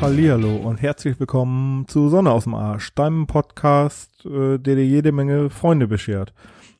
Hallihallo 0.00 0.56
und 0.56 0.80
herzlich 0.80 1.20
willkommen 1.20 1.86
zu 1.86 2.08
Sonne 2.08 2.30
aus 2.32 2.44
dem 2.44 2.54
Arsch, 2.54 2.94
deinem 2.94 3.26
Podcast, 3.26 4.24
äh, 4.24 4.56
der 4.56 4.76
dir 4.76 4.86
jede 4.86 5.12
Menge 5.12 5.50
Freunde 5.50 5.86
beschert. 5.86 6.32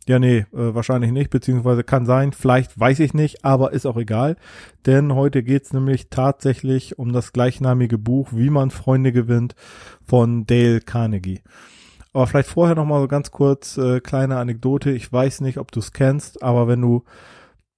Ja, 0.08 0.18
nee, 0.18 0.38
äh, 0.38 0.46
wahrscheinlich 0.52 1.12
nicht, 1.12 1.28
beziehungsweise 1.28 1.84
kann 1.84 2.06
sein, 2.06 2.32
vielleicht 2.32 2.80
weiß 2.80 2.98
ich 3.00 3.12
nicht, 3.12 3.44
aber 3.44 3.74
ist 3.74 3.84
auch 3.84 3.98
egal, 3.98 4.36
denn 4.86 5.14
heute 5.14 5.42
geht's 5.42 5.74
nämlich 5.74 6.08
tatsächlich 6.08 6.98
um 6.98 7.12
das 7.12 7.34
gleichnamige 7.34 7.98
Buch 7.98 8.30
Wie 8.32 8.48
man 8.48 8.70
Freunde 8.70 9.12
gewinnt 9.12 9.54
von 10.02 10.46
Dale 10.46 10.80
Carnegie. 10.80 11.42
Aber 12.14 12.26
vielleicht 12.26 12.48
vorher 12.48 12.74
nochmal 12.74 13.02
so 13.02 13.08
ganz 13.08 13.30
kurz 13.30 13.76
äh, 13.76 14.00
kleine 14.00 14.38
Anekdote. 14.38 14.92
Ich 14.92 15.12
weiß 15.12 15.42
nicht, 15.42 15.58
ob 15.58 15.70
du 15.72 15.80
es 15.80 15.92
kennst, 15.92 16.42
aber 16.42 16.68
wenn 16.68 16.80
du 16.80 17.04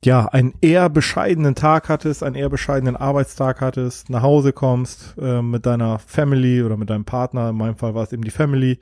ja, 0.05 0.27
einen 0.27 0.55
eher 0.61 0.88
bescheidenen 0.88 1.55
Tag 1.55 1.88
hattest, 1.88 2.23
einen 2.23 2.34
eher 2.34 2.48
bescheidenen 2.48 2.97
Arbeitstag 2.97 3.60
hattest, 3.60 4.10
nach 4.10 4.23
Hause 4.23 4.52
kommst, 4.52 5.15
äh, 5.20 5.43
mit 5.43 5.65
deiner 5.65 6.01
Family 6.01 6.62
oder 6.62 6.77
mit 6.77 6.91
deinem 6.91 7.05
Partner, 7.05 7.51
in 7.51 7.56
meinem 7.56 7.77
Fall 7.77 7.95
war 7.95 8.02
es 8.02 8.12
eben 8.12 8.24
die 8.24 8.30
Family, 8.30 8.80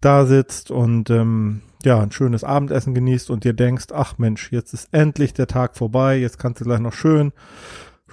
da 0.00 0.24
sitzt 0.24 0.70
und 0.70 1.10
ähm, 1.10 1.62
ja, 1.84 2.00
ein 2.00 2.12
schönes 2.12 2.44
Abendessen 2.44 2.94
genießt 2.94 3.30
und 3.30 3.42
dir 3.42 3.54
denkst, 3.54 3.86
ach 3.92 4.18
Mensch, 4.18 4.52
jetzt 4.52 4.72
ist 4.72 4.88
endlich 4.92 5.34
der 5.34 5.48
Tag 5.48 5.76
vorbei, 5.76 6.16
jetzt 6.16 6.38
kannst 6.38 6.60
du 6.60 6.64
gleich 6.64 6.80
noch 6.80 6.92
schön 6.92 7.32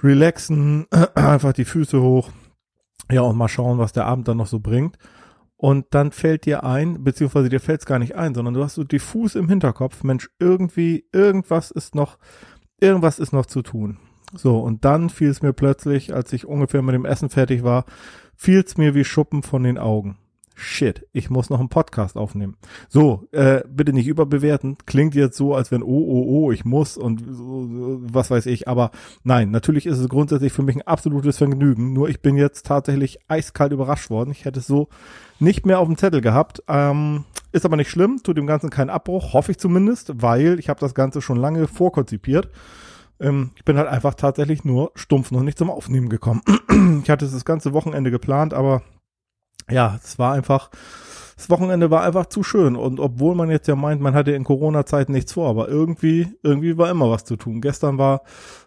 relaxen, 0.02 0.86
einfach 1.14 1.52
die 1.52 1.64
Füße 1.64 2.00
hoch, 2.00 2.30
ja, 3.12 3.22
und 3.22 3.36
mal 3.36 3.48
schauen, 3.48 3.78
was 3.78 3.92
der 3.92 4.06
Abend 4.06 4.26
dann 4.26 4.38
noch 4.38 4.46
so 4.46 4.58
bringt. 4.58 4.96
Und 5.60 5.88
dann 5.90 6.10
fällt 6.10 6.46
dir 6.46 6.64
ein, 6.64 7.04
beziehungsweise 7.04 7.50
dir 7.50 7.60
fällt 7.60 7.80
es 7.80 7.86
gar 7.86 7.98
nicht 7.98 8.14
ein, 8.16 8.34
sondern 8.34 8.54
du 8.54 8.64
hast 8.64 8.76
so 8.76 8.82
diffus 8.82 9.34
im 9.34 9.46
Hinterkopf, 9.46 10.02
Mensch, 10.04 10.30
irgendwie, 10.38 11.04
irgendwas 11.12 11.70
ist 11.70 11.94
noch, 11.94 12.16
irgendwas 12.80 13.18
ist 13.18 13.34
noch 13.34 13.44
zu 13.44 13.60
tun. 13.60 13.98
So, 14.32 14.58
und 14.58 14.86
dann 14.86 15.10
fiel 15.10 15.28
es 15.28 15.42
mir 15.42 15.52
plötzlich, 15.52 16.14
als 16.14 16.32
ich 16.32 16.46
ungefähr 16.46 16.80
mit 16.80 16.94
dem 16.94 17.04
Essen 17.04 17.28
fertig 17.28 17.62
war, 17.62 17.84
fiel 18.34 18.64
es 18.66 18.78
mir 18.78 18.94
wie 18.94 19.04
Schuppen 19.04 19.42
von 19.42 19.62
den 19.62 19.76
Augen 19.76 20.16
shit, 20.60 21.06
ich 21.12 21.30
muss 21.30 21.50
noch 21.50 21.58
einen 21.58 21.68
Podcast 21.68 22.16
aufnehmen. 22.16 22.56
So, 22.88 23.28
äh, 23.32 23.62
bitte 23.68 23.92
nicht 23.92 24.06
überbewerten. 24.06 24.76
Klingt 24.86 25.14
jetzt 25.14 25.36
so, 25.36 25.54
als 25.54 25.70
wenn, 25.70 25.82
oh, 25.82 25.86
oh, 25.86 26.24
oh, 26.28 26.52
ich 26.52 26.64
muss 26.64 26.96
und 26.96 27.24
so, 27.28 27.66
was 28.02 28.30
weiß 28.30 28.46
ich. 28.46 28.68
Aber 28.68 28.90
nein, 29.24 29.50
natürlich 29.50 29.86
ist 29.86 29.98
es 29.98 30.08
grundsätzlich 30.08 30.52
für 30.52 30.62
mich 30.62 30.76
ein 30.76 30.86
absolutes 30.86 31.38
Vergnügen. 31.38 31.92
Nur 31.92 32.08
ich 32.08 32.20
bin 32.20 32.36
jetzt 32.36 32.66
tatsächlich 32.66 33.18
eiskalt 33.28 33.72
überrascht 33.72 34.10
worden. 34.10 34.30
Ich 34.30 34.44
hätte 34.44 34.60
es 34.60 34.66
so 34.66 34.88
nicht 35.38 35.64
mehr 35.64 35.80
auf 35.80 35.88
dem 35.88 35.96
Zettel 35.96 36.20
gehabt. 36.20 36.62
Ähm, 36.68 37.24
ist 37.52 37.64
aber 37.64 37.76
nicht 37.76 37.90
schlimm, 37.90 38.20
tut 38.22 38.36
dem 38.36 38.46
Ganzen 38.46 38.70
keinen 38.70 38.90
Abbruch, 38.90 39.32
hoffe 39.32 39.50
ich 39.50 39.58
zumindest, 39.58 40.22
weil 40.22 40.58
ich 40.58 40.68
habe 40.68 40.78
das 40.78 40.94
Ganze 40.94 41.22
schon 41.22 41.36
lange 41.36 41.66
vorkonzipiert. 41.66 42.50
Ähm, 43.18 43.50
ich 43.56 43.64
bin 43.64 43.76
halt 43.76 43.88
einfach 43.88 44.14
tatsächlich 44.14 44.64
nur 44.64 44.92
stumpf 44.94 45.30
noch 45.30 45.42
nicht 45.42 45.58
zum 45.58 45.70
Aufnehmen 45.70 46.08
gekommen. 46.08 46.42
ich 47.02 47.10
hatte 47.10 47.24
es 47.24 47.32
das 47.32 47.44
ganze 47.44 47.72
Wochenende 47.72 48.10
geplant, 48.10 48.54
aber 48.54 48.82
ja, 49.70 49.98
es 50.02 50.18
war 50.18 50.32
einfach, 50.32 50.70
das 51.36 51.50
Wochenende 51.50 51.90
war 51.90 52.02
einfach 52.02 52.26
zu 52.26 52.42
schön. 52.42 52.76
Und 52.76 53.00
obwohl 53.00 53.34
man 53.34 53.50
jetzt 53.50 53.68
ja 53.68 53.76
meint, 53.76 54.00
man 54.00 54.14
hatte 54.14 54.32
in 54.32 54.44
Corona-Zeiten 54.44 55.12
nichts 55.12 55.32
vor, 55.32 55.48
aber 55.48 55.68
irgendwie, 55.68 56.28
irgendwie 56.42 56.76
war 56.76 56.90
immer 56.90 57.10
was 57.10 57.24
zu 57.24 57.36
tun. 57.36 57.60
Gestern 57.60 57.98
war, 57.98 58.22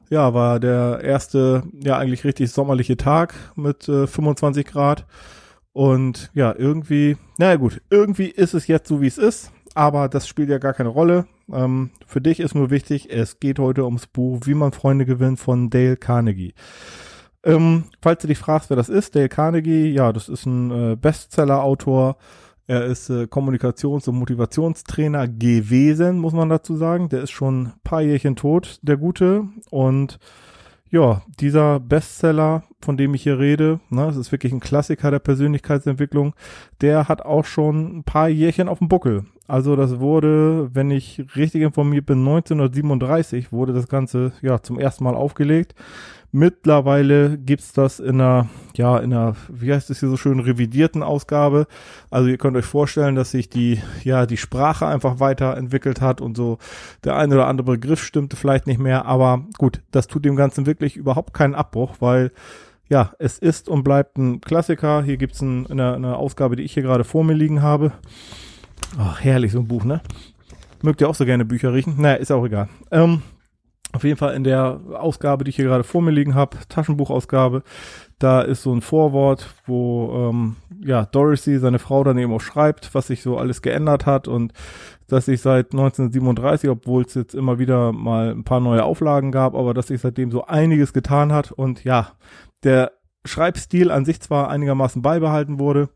ja, 0.09 0.33
war 0.33 0.59
der 0.59 1.01
erste, 1.03 1.63
ja, 1.79 1.97
eigentlich 1.97 2.23
richtig 2.23 2.51
sommerliche 2.51 2.97
Tag 2.97 3.33
mit 3.55 3.87
äh, 3.89 4.07
25 4.07 4.65
Grad. 4.65 5.05
Und 5.71 6.29
ja, 6.33 6.53
irgendwie, 6.55 7.17
naja 7.37 7.55
gut, 7.55 7.81
irgendwie 7.89 8.27
ist 8.27 8.53
es 8.53 8.67
jetzt 8.67 8.87
so, 8.87 9.01
wie 9.01 9.07
es 9.07 9.17
ist. 9.17 9.51
Aber 9.75 10.07
das 10.07 10.27
spielt 10.27 10.49
ja 10.49 10.59
gar 10.59 10.73
keine 10.73 10.89
Rolle. 10.89 11.25
Ähm, 11.51 11.89
für 12.05 12.21
dich 12.21 12.39
ist 12.39 12.55
nur 12.55 12.69
wichtig, 12.69 13.09
es 13.11 13.39
geht 13.39 13.59
heute 13.59 13.85
ums 13.85 14.07
Buch 14.07 14.41
Wie 14.45 14.53
man 14.53 14.71
Freunde 14.71 15.05
gewinnt 15.05 15.39
von 15.39 15.69
Dale 15.69 15.97
Carnegie. 15.97 16.53
Ähm, 17.43 17.85
falls 18.01 18.21
du 18.21 18.27
dich 18.27 18.37
fragst, 18.37 18.69
wer 18.69 18.77
das 18.77 18.89
ist, 18.89 19.15
Dale 19.15 19.29
Carnegie, 19.29 19.89
ja, 19.89 20.13
das 20.13 20.29
ist 20.29 20.45
ein 20.45 20.71
äh, 20.71 20.95
Bestseller-Autor. 20.95 22.17
Er 22.65 22.85
ist 22.85 23.09
äh, 23.09 23.27
Kommunikations- 23.27 24.07
und 24.07 24.15
Motivationstrainer 24.15 25.27
gewesen, 25.27 26.19
muss 26.19 26.33
man 26.33 26.47
dazu 26.47 26.77
sagen. 26.77 27.09
Der 27.09 27.21
ist 27.21 27.31
schon 27.31 27.67
ein 27.67 27.73
paar 27.83 28.01
Jährchen 28.01 28.37
tot, 28.37 28.79
der 28.81 28.95
Gute. 28.95 29.49
Und 29.69 30.19
ja, 30.89 31.23
dieser 31.39 31.81
Bestseller, 31.81 32.63
von 32.79 32.95
dem 32.95 33.15
ich 33.15 33.23
hier 33.23 33.39
rede, 33.39 33.81
ne, 33.89 34.05
das 34.05 34.15
ist 34.15 34.31
wirklich 34.31 34.53
ein 34.53 34.59
Klassiker 34.61 35.11
der 35.11 35.19
Persönlichkeitsentwicklung, 35.19 36.35
der 36.81 37.09
hat 37.09 37.23
auch 37.23 37.45
schon 37.45 37.97
ein 37.97 38.03
paar 38.03 38.29
Jährchen 38.29 38.69
auf 38.69 38.77
dem 38.77 38.87
Buckel. 38.87 39.25
Also 39.47 39.75
das 39.75 39.99
wurde, 39.99 40.69
wenn 40.73 40.91
ich 40.91 41.25
richtig 41.35 41.63
informiert 41.63 42.05
bin, 42.05 42.19
1937 42.19 43.51
wurde 43.51 43.73
das 43.73 43.89
Ganze 43.89 44.31
ja 44.41 44.61
zum 44.61 44.79
ersten 44.79 45.03
Mal 45.03 45.15
aufgelegt. 45.15 45.75
Mittlerweile 46.35 47.37
gibt's 47.37 47.73
das 47.73 47.99
in 47.99 48.19
einer, 48.19 48.49
ja, 48.75 48.97
in 48.97 49.13
einer, 49.13 49.35
wie 49.49 49.71
heißt 49.71 49.91
es 49.91 49.99
hier 49.99 50.09
so 50.09 50.17
schön, 50.17 50.39
revidierten 50.39 51.03
Ausgabe. 51.03 51.67
Also 52.09 52.27
ihr 52.27 52.39
könnt 52.39 52.57
euch 52.57 52.65
vorstellen, 52.65 53.13
dass 53.13 53.29
sich 53.29 53.51
die, 53.51 53.79
ja, 54.03 54.25
die 54.25 54.37
Sprache 54.37 54.87
einfach 54.87 55.19
weiterentwickelt 55.19 56.01
hat 56.01 56.21
und 56.21 56.35
so 56.35 56.57
der 57.03 57.17
eine 57.17 57.35
oder 57.35 57.45
andere 57.45 57.73
Begriff 57.73 58.03
stimmte 58.03 58.35
vielleicht 58.35 58.65
nicht 58.65 58.79
mehr. 58.79 59.05
Aber 59.05 59.45
gut, 59.59 59.83
das 59.91 60.07
tut 60.07 60.25
dem 60.25 60.35
Ganzen 60.35 60.65
wirklich 60.65 60.97
überhaupt 60.97 61.35
keinen 61.35 61.53
Abbruch, 61.53 61.97
weil 61.99 62.31
ja, 62.89 63.11
es 63.19 63.37
ist 63.37 63.69
und 63.69 63.83
bleibt 63.83 64.17
ein 64.17 64.41
Klassiker. 64.41 65.03
Hier 65.03 65.17
gibt's 65.17 65.39
ein, 65.39 65.67
eine, 65.69 65.93
eine 65.93 66.17
Ausgabe, 66.17 66.55
die 66.55 66.63
ich 66.63 66.73
hier 66.73 66.81
gerade 66.83 67.03
vor 67.03 67.23
mir 67.23 67.33
liegen 67.33 67.61
habe. 67.61 67.91
Ach, 68.97 69.21
herrlich, 69.21 69.51
so 69.51 69.59
ein 69.59 69.67
Buch, 69.67 69.83
ne? 69.83 70.01
Mögt 70.81 70.99
ihr 70.99 71.07
auch 71.07 71.15
so 71.15 71.25
gerne 71.25 71.45
Bücher 71.45 71.73
riechen? 71.73 72.01
Naja, 72.01 72.15
ist 72.15 72.31
auch 72.31 72.43
egal. 72.43 72.69
Ähm, 72.89 73.21
auf 73.93 74.03
jeden 74.03 74.17
Fall 74.17 74.33
in 74.33 74.43
der 74.43 74.79
Ausgabe, 74.93 75.43
die 75.43 75.49
ich 75.49 75.55
hier 75.55 75.65
gerade 75.65 75.83
vor 75.83 76.01
mir 76.01 76.11
liegen 76.11 76.35
habe, 76.35 76.57
Taschenbuchausgabe, 76.67 77.63
da 78.19 78.41
ist 78.41 78.63
so 78.63 78.73
ein 78.73 78.81
Vorwort, 78.81 79.53
wo 79.65 80.29
ähm, 80.31 80.55
ja 80.83 81.05
Dorothy, 81.05 81.59
seine 81.59 81.79
Frau, 81.79 82.03
dann 82.03 82.17
eben 82.17 82.33
auch 82.33 82.41
schreibt, 82.41 82.93
was 82.95 83.07
sich 83.07 83.21
so 83.21 83.37
alles 83.37 83.61
geändert 83.61 84.05
hat 84.05 84.27
und 84.27 84.51
dass 85.07 85.25
sich 85.25 85.41
seit 85.41 85.73
1937, 85.73 86.69
obwohl 86.69 87.03
es 87.03 87.13
jetzt 87.13 87.35
immer 87.35 87.59
wieder 87.59 87.91
mal 87.91 88.31
ein 88.31 88.43
paar 88.43 88.59
neue 88.59 88.83
Auflagen 88.83 89.31
gab, 89.31 89.53
aber 89.55 89.73
dass 89.73 89.87
sich 89.87 90.01
seitdem 90.01 90.31
so 90.31 90.45
einiges 90.45 90.91
getan 90.91 91.31
hat 91.31 91.51
und 91.51 91.83
ja, 91.83 92.13
der 92.63 92.93
Schreibstil 93.25 93.91
an 93.91 94.05
sich 94.05 94.21
zwar 94.21 94.49
einigermaßen 94.49 95.01
beibehalten 95.01 95.59
wurde, 95.59 95.89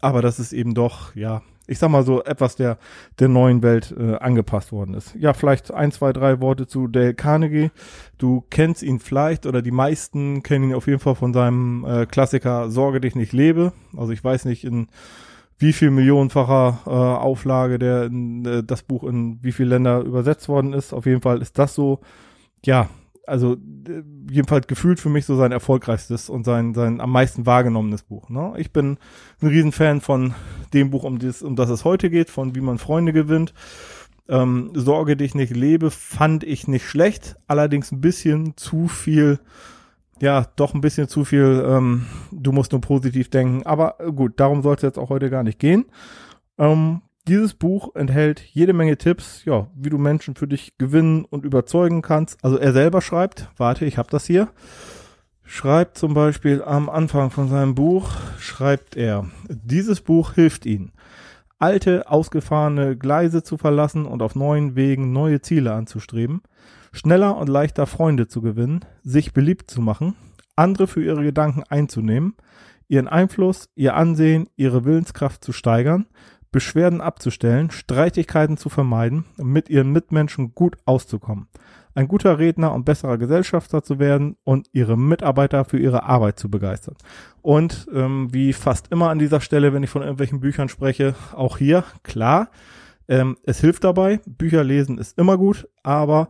aber 0.00 0.20
das 0.20 0.38
ist 0.38 0.52
eben 0.52 0.74
doch, 0.74 1.14
ja, 1.14 1.42
ich 1.70 1.78
sag 1.78 1.88
mal 1.88 2.02
so, 2.02 2.22
etwas 2.24 2.56
der, 2.56 2.78
der 3.20 3.28
neuen 3.28 3.62
Welt 3.62 3.94
äh, 3.96 4.16
angepasst 4.16 4.72
worden 4.72 4.94
ist. 4.94 5.14
Ja, 5.14 5.32
vielleicht 5.32 5.72
ein, 5.72 5.92
zwei, 5.92 6.12
drei 6.12 6.40
Worte 6.40 6.66
zu 6.66 6.88
Dale 6.88 7.14
Carnegie. 7.14 7.70
Du 8.18 8.44
kennst 8.50 8.82
ihn 8.82 8.98
vielleicht 8.98 9.46
oder 9.46 9.62
die 9.62 9.70
meisten 9.70 10.42
kennen 10.42 10.70
ihn 10.70 10.74
auf 10.74 10.88
jeden 10.88 10.98
Fall 10.98 11.14
von 11.14 11.32
seinem 11.32 11.84
äh, 11.84 12.06
Klassiker 12.06 12.70
Sorge 12.70 13.00
dich 13.00 13.14
nicht 13.14 13.32
lebe. 13.32 13.72
Also 13.96 14.12
ich 14.12 14.22
weiß 14.22 14.46
nicht 14.46 14.64
in 14.64 14.88
wie 15.58 15.72
viel 15.72 15.90
millionenfacher 15.90 16.80
äh, 16.86 16.90
Auflage 16.90 17.78
der 17.78 18.04
in, 18.04 18.44
äh, 18.44 18.64
das 18.64 18.82
Buch 18.82 19.04
in 19.04 19.38
wie 19.42 19.52
viele 19.52 19.70
Länder 19.70 20.00
übersetzt 20.00 20.48
worden 20.48 20.72
ist. 20.72 20.92
Auf 20.92 21.06
jeden 21.06 21.22
Fall 21.22 21.40
ist 21.40 21.56
das 21.56 21.74
so, 21.74 22.00
ja, 22.64 22.88
also 23.30 23.54
äh, 23.54 24.02
jedenfalls 24.30 24.66
gefühlt 24.66 25.00
für 25.00 25.08
mich 25.08 25.24
so 25.24 25.36
sein 25.36 25.52
erfolgreichstes 25.52 26.28
und 26.28 26.44
sein, 26.44 26.74
sein 26.74 27.00
am 27.00 27.10
meisten 27.10 27.46
wahrgenommenes 27.46 28.02
Buch. 28.02 28.28
Ne? 28.28 28.54
Ich 28.58 28.72
bin 28.72 28.98
ein 29.40 29.46
Riesenfan 29.46 30.00
von 30.00 30.34
dem 30.74 30.90
Buch, 30.90 31.04
um 31.04 31.18
das, 31.18 31.42
um 31.42 31.56
das 31.56 31.70
es 31.70 31.84
heute 31.84 32.10
geht, 32.10 32.28
von 32.28 32.54
Wie 32.54 32.60
man 32.60 32.78
Freunde 32.78 33.12
gewinnt. 33.12 33.54
Ähm, 34.28 34.70
Sorge 34.74 35.16
dich 35.16 35.34
nicht 35.34 35.54
lebe, 35.54 35.90
fand 35.90 36.44
ich 36.44 36.68
nicht 36.68 36.86
schlecht, 36.86 37.36
allerdings 37.46 37.90
ein 37.90 38.00
bisschen 38.00 38.56
zu 38.56 38.86
viel, 38.86 39.40
ja, 40.20 40.46
doch 40.56 40.74
ein 40.74 40.80
bisschen 40.80 41.08
zu 41.08 41.24
viel, 41.24 41.64
ähm, 41.66 42.06
du 42.30 42.52
musst 42.52 42.72
nur 42.72 42.80
positiv 42.80 43.30
denken, 43.30 43.64
aber 43.64 43.96
gut, 44.14 44.34
darum 44.38 44.62
soll 44.62 44.76
es 44.76 44.82
jetzt 44.82 44.98
auch 44.98 45.08
heute 45.08 45.30
gar 45.30 45.42
nicht 45.42 45.58
gehen. 45.58 45.86
Ähm, 46.58 47.00
dieses 47.30 47.54
Buch 47.54 47.94
enthält 47.94 48.40
jede 48.40 48.72
Menge 48.72 48.98
Tipps, 48.98 49.44
ja, 49.44 49.68
wie 49.76 49.88
du 49.88 49.98
Menschen 49.98 50.34
für 50.34 50.48
dich 50.48 50.76
gewinnen 50.78 51.24
und 51.24 51.44
überzeugen 51.44 52.02
kannst. 52.02 52.44
Also 52.44 52.58
er 52.58 52.72
selber 52.72 53.00
schreibt, 53.00 53.48
warte, 53.56 53.84
ich 53.84 53.98
habe 53.98 54.10
das 54.10 54.26
hier, 54.26 54.48
schreibt 55.44 55.96
zum 55.96 56.12
Beispiel 56.12 56.60
am 56.60 56.90
Anfang 56.90 57.30
von 57.30 57.48
seinem 57.48 57.76
Buch, 57.76 58.10
schreibt 58.40 58.96
er, 58.96 59.26
dieses 59.48 60.00
Buch 60.00 60.32
hilft 60.34 60.66
Ihnen, 60.66 60.90
alte, 61.60 62.10
ausgefahrene 62.10 62.96
Gleise 62.96 63.44
zu 63.44 63.56
verlassen 63.56 64.06
und 64.06 64.22
auf 64.22 64.34
neuen 64.34 64.74
Wegen 64.74 65.12
neue 65.12 65.40
Ziele 65.40 65.72
anzustreben, 65.72 66.42
schneller 66.90 67.36
und 67.36 67.48
leichter 67.48 67.86
Freunde 67.86 68.26
zu 68.26 68.40
gewinnen, 68.40 68.80
sich 69.04 69.32
beliebt 69.32 69.70
zu 69.70 69.80
machen, 69.80 70.16
andere 70.56 70.88
für 70.88 71.02
ihre 71.04 71.22
Gedanken 71.22 71.62
einzunehmen, 71.68 72.34
ihren 72.88 73.06
Einfluss, 73.06 73.68
ihr 73.76 73.94
Ansehen, 73.94 74.48
ihre 74.56 74.84
Willenskraft 74.84 75.44
zu 75.44 75.52
steigern, 75.52 76.06
Beschwerden 76.52 77.00
abzustellen, 77.00 77.70
Streitigkeiten 77.70 78.56
zu 78.56 78.68
vermeiden 78.68 79.24
und 79.38 79.48
mit 79.48 79.70
ihren 79.70 79.92
Mitmenschen 79.92 80.54
gut 80.54 80.76
auszukommen, 80.84 81.48
ein 81.94 82.08
guter 82.08 82.38
Redner 82.38 82.72
und 82.72 82.84
besserer 82.84 83.18
Gesellschafter 83.18 83.82
zu 83.82 83.98
werden 83.98 84.36
und 84.44 84.68
ihre 84.72 84.96
Mitarbeiter 84.96 85.64
für 85.64 85.78
ihre 85.78 86.02
Arbeit 86.04 86.38
zu 86.38 86.50
begeistern. 86.50 86.96
Und 87.42 87.86
ähm, 87.94 88.28
wie 88.32 88.52
fast 88.52 88.90
immer 88.90 89.10
an 89.10 89.18
dieser 89.18 89.40
Stelle, 89.40 89.72
wenn 89.72 89.82
ich 89.82 89.90
von 89.90 90.02
irgendwelchen 90.02 90.40
Büchern 90.40 90.68
spreche, 90.68 91.14
auch 91.34 91.58
hier, 91.58 91.84
klar, 92.02 92.50
ähm, 93.08 93.36
es 93.44 93.60
hilft 93.60 93.84
dabei, 93.84 94.20
Bücher 94.26 94.64
lesen 94.64 94.98
ist 94.98 95.18
immer 95.18 95.36
gut, 95.36 95.68
aber 95.82 96.28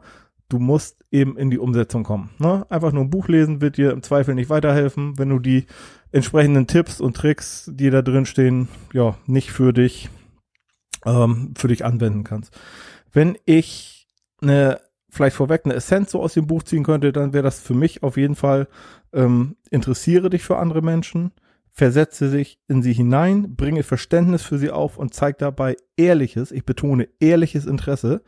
du 0.51 0.59
musst 0.59 1.05
eben 1.11 1.39
in 1.39 1.51
die 1.51 1.59
Umsetzung 1.59 2.05
kommen. 2.05 2.31
Ne? 2.39 2.67
Einfach 2.69 2.93
nur 2.93 3.05
ein 3.05 3.11
Buch 3.11 3.29
lesen 3.29 3.61
wird 3.61 3.77
dir 3.77 3.93
im 3.93 4.03
Zweifel 4.03 4.35
nicht 4.35 4.51
weiterhelfen, 4.51 5.19
wenn 5.19 5.31
du 5.31 5.39
die 5.39 5.67
entsprechenden 6.13 6.67
Tipps 6.67 7.01
und 7.01 7.17
Tricks, 7.17 7.71
die 7.73 7.89
da 7.91 8.03
drin 8.03 8.27
stehen, 8.27 8.69
ja, 8.93 9.17
nicht 9.27 9.53
für 9.53 9.73
dich, 9.73 10.11
ähm, 11.07 11.55
für 11.57 11.69
dich 11.69 11.85
anwenden 11.85 12.25
kannst. 12.25 12.53
Wenn 13.13 13.39
ich 13.47 14.09
eine, 14.43 14.81
vielleicht 15.09 15.37
vorweg 15.37 15.63
eine 15.65 15.75
Essenz 15.75 16.11
so 16.11 16.21
aus 16.21 16.35
dem 16.35 16.47
Buch 16.47 16.65
ziehen 16.65 16.85
könnte, 16.85 17.13
dann 17.13 17.33
wäre 17.33 17.45
das 17.45 17.61
für 17.61 17.75
mich 17.75 18.03
auf 18.03 18.17
jeden 18.17 18.35
Fall, 18.35 18.69
ähm, 19.13 19.57
interessiere 19.71 20.31
dich 20.31 20.43
für 20.43 20.59
andere 20.59 20.83
Menschen, 20.83 21.33
versetze 21.71 22.29
sich 22.29 22.59
in 22.69 22.83
sie 22.83 22.93
hinein, 22.93 23.55
bringe 23.55 23.85
Verständnis 23.85 24.43
für 24.43 24.59
sie 24.59 24.71
auf 24.71 24.99
und 24.99 25.15
zeig 25.15 25.39
dabei 25.39 25.77
ehrliches, 25.97 26.51
ich 26.51 26.65
betone 26.65 27.09
ehrliches 27.21 27.67
Interesse. 27.67 28.23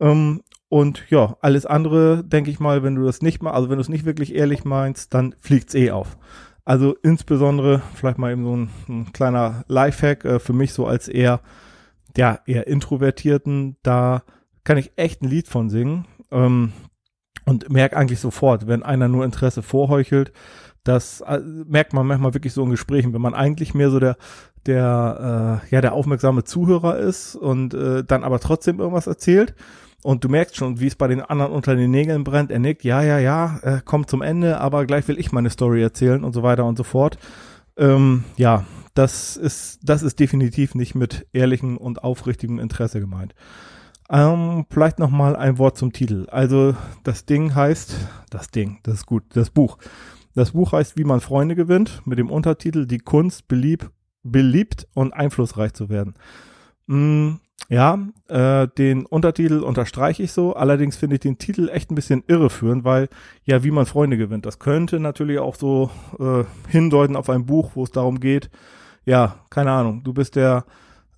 Ähm, 0.00 0.42
und 0.68 1.04
ja, 1.08 1.36
alles 1.40 1.64
andere, 1.64 2.22
denke 2.24 2.50
ich 2.50 2.60
mal, 2.60 2.82
wenn 2.82 2.94
du 2.94 3.04
das 3.04 3.22
nicht 3.22 3.42
mal, 3.42 3.52
also 3.52 3.70
wenn 3.70 3.76
du 3.76 3.82
es 3.82 3.88
nicht 3.88 4.04
wirklich 4.04 4.34
ehrlich 4.34 4.64
meinst, 4.64 5.14
dann 5.14 5.34
fliegt's 5.40 5.74
eh 5.74 5.90
auf. 5.90 6.18
Also 6.64 6.94
insbesondere, 7.02 7.80
vielleicht 7.94 8.18
mal 8.18 8.32
eben 8.32 8.44
so 8.44 8.54
ein, 8.54 8.70
ein 8.88 9.12
kleiner 9.12 9.64
Lifehack 9.68 10.24
äh, 10.26 10.38
für 10.38 10.52
mich 10.52 10.74
so 10.74 10.86
als 10.86 11.08
eher, 11.08 11.40
ja, 12.16 12.40
eher 12.44 12.66
Introvertierten, 12.66 13.76
da 13.82 14.22
kann 14.64 14.76
ich 14.76 14.92
echt 14.96 15.22
ein 15.22 15.28
Lied 15.28 15.48
von 15.48 15.70
singen. 15.70 16.04
Ähm, 16.30 16.72
und 17.46 17.70
merke 17.70 17.96
eigentlich 17.96 18.20
sofort, 18.20 18.66
wenn 18.66 18.82
einer 18.82 19.08
nur 19.08 19.24
Interesse 19.24 19.62
vorheuchelt, 19.62 20.32
das 20.84 21.22
äh, 21.22 21.38
merkt 21.38 21.94
man 21.94 22.06
manchmal 22.06 22.34
wirklich 22.34 22.52
so 22.52 22.62
in 22.62 22.70
Gesprächen, 22.70 23.14
wenn 23.14 23.22
man 23.22 23.32
eigentlich 23.32 23.72
mehr 23.72 23.90
so 23.90 23.98
der 23.98 24.18
der 24.66 25.62
äh, 25.64 25.74
ja 25.74 25.80
der 25.80 25.94
aufmerksame 25.94 26.44
Zuhörer 26.44 26.98
ist 26.98 27.36
und 27.36 27.72
äh, 27.72 28.04
dann 28.04 28.24
aber 28.24 28.38
trotzdem 28.38 28.80
irgendwas 28.80 29.06
erzählt 29.06 29.54
und 30.02 30.22
du 30.24 30.28
merkst 30.28 30.56
schon, 30.56 30.80
wie 30.80 30.86
es 30.86 30.94
bei 30.94 31.08
den 31.08 31.20
anderen 31.20 31.52
unter 31.52 31.74
den 31.74 31.90
Nägeln 31.90 32.24
brennt. 32.24 32.50
Er 32.50 32.58
nickt, 32.58 32.84
ja, 32.84 33.02
ja, 33.02 33.18
ja, 33.18 33.58
äh, 33.62 33.80
kommt 33.84 34.08
zum 34.08 34.22
Ende, 34.22 34.60
aber 34.60 34.86
gleich 34.86 35.08
will 35.08 35.18
ich 35.18 35.32
meine 35.32 35.50
Story 35.50 35.82
erzählen 35.82 36.24
und 36.24 36.32
so 36.32 36.42
weiter 36.42 36.64
und 36.64 36.78
so 36.78 36.84
fort. 36.84 37.18
Ähm, 37.76 38.24
ja, 38.36 38.64
das 38.94 39.36
ist, 39.36 39.80
das 39.82 40.02
ist 40.02 40.18
definitiv 40.20 40.74
nicht 40.74 40.94
mit 40.94 41.26
ehrlichem 41.32 41.76
und 41.76 42.02
aufrichtigem 42.02 42.58
Interesse 42.58 43.00
gemeint. 43.00 43.34
Ähm, 44.10 44.64
vielleicht 44.70 44.98
noch 44.98 45.10
mal 45.10 45.36
ein 45.36 45.58
Wort 45.58 45.76
zum 45.76 45.92
Titel. 45.92 46.26
Also 46.30 46.74
das 47.04 47.26
Ding 47.26 47.54
heißt, 47.54 47.94
das 48.30 48.50
Ding, 48.50 48.78
das 48.82 48.94
ist 48.94 49.06
gut, 49.06 49.24
das 49.30 49.50
Buch. 49.50 49.78
Das 50.34 50.52
Buch 50.52 50.72
heißt, 50.72 50.96
wie 50.96 51.04
man 51.04 51.20
Freunde 51.20 51.56
gewinnt, 51.56 52.02
mit 52.06 52.18
dem 52.18 52.30
Untertitel 52.30 52.86
Die 52.86 52.98
Kunst 52.98 53.48
beliebt, 53.48 53.90
beliebt 54.22 54.86
und 54.94 55.12
einflussreich 55.12 55.74
zu 55.74 55.88
werden. 55.88 56.14
Mm, 56.86 57.34
ja, 57.68 57.98
äh, 58.28 58.66
den 58.78 59.04
Untertitel 59.04 59.60
unterstreiche 59.60 60.22
ich 60.22 60.32
so. 60.32 60.54
Allerdings 60.54 60.96
finde 60.96 61.16
ich 61.16 61.20
den 61.20 61.38
Titel 61.38 61.68
echt 61.68 61.90
ein 61.90 61.94
bisschen 61.94 62.24
irreführend, 62.26 62.84
weil 62.84 63.08
ja, 63.44 63.62
wie 63.62 63.70
man 63.70 63.84
Freunde 63.84 64.16
gewinnt. 64.16 64.46
Das 64.46 64.58
könnte 64.58 65.00
natürlich 65.00 65.38
auch 65.38 65.54
so 65.54 65.90
äh, 66.18 66.44
hindeuten 66.70 67.16
auf 67.16 67.28
ein 67.28 67.44
Buch, 67.46 67.72
wo 67.74 67.84
es 67.84 67.90
darum 67.90 68.20
geht. 68.20 68.48
Ja, 69.04 69.36
keine 69.50 69.72
Ahnung. 69.72 70.02
Du 70.02 70.14
bist 70.14 70.36
der 70.36 70.64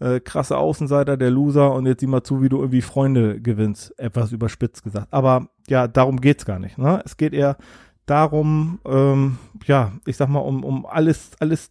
äh, 0.01 0.19
krasse 0.19 0.57
Außenseiter, 0.57 1.17
der 1.17 1.31
Loser 1.31 1.73
und 1.73 1.87
jetzt 1.87 2.01
sieh 2.01 2.07
mal 2.07 2.25
zu, 2.25 2.43
wie 2.43 2.49
du 2.49 2.59
irgendwie 2.59 2.83
Freunde 2.83 3.41
gewinnst. 3.41 3.97
Etwas 3.99 4.33
überspitzt 4.33 4.83
gesagt. 4.83 5.09
Aber 5.13 5.49
ja, 5.69 5.87
darum 5.87 6.21
geht's 6.21 6.45
gar 6.45 6.59
nicht. 6.59 6.79
Ne? 6.79 7.01
Es 7.05 7.17
geht 7.17 7.33
eher 7.33 7.59
darum, 8.11 8.81
ähm, 8.85 9.39
ja, 9.67 9.93
ich 10.05 10.17
sag 10.17 10.29
mal, 10.29 10.41
um, 10.41 10.65
um 10.65 10.85
alles, 10.85 11.31
alles 11.39 11.71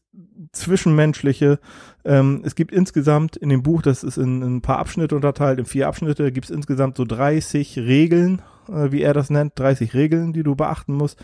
Zwischenmenschliche. 0.54 1.60
Ähm, 2.06 2.42
es 2.46 2.56
gibt 2.56 2.72
insgesamt 2.72 3.36
in 3.36 3.50
dem 3.50 3.62
Buch, 3.62 3.82
das 3.82 4.04
ist 4.04 4.18
in, 4.18 4.42
in 4.42 4.56
ein 4.58 4.62
paar 4.62 4.80
Abschnitte 4.80 5.16
unterteilt, 5.16 5.60
in 5.60 5.66
vier 5.66 5.88
Abschnitte, 5.88 6.32
gibt 6.32 6.46
es 6.46 6.56
insgesamt 6.56 6.98
so 6.98 7.04
30 7.04 7.78
Regeln, 7.78 8.42
äh, 8.70 8.92
wie 8.92 9.02
er 9.02 9.14
das 9.14 9.30
nennt, 9.30 9.60
30 9.60 9.94
Regeln, 9.94 10.32
die 10.32 10.44
du 10.44 10.56
beachten 10.56 10.94
musst. 10.94 11.22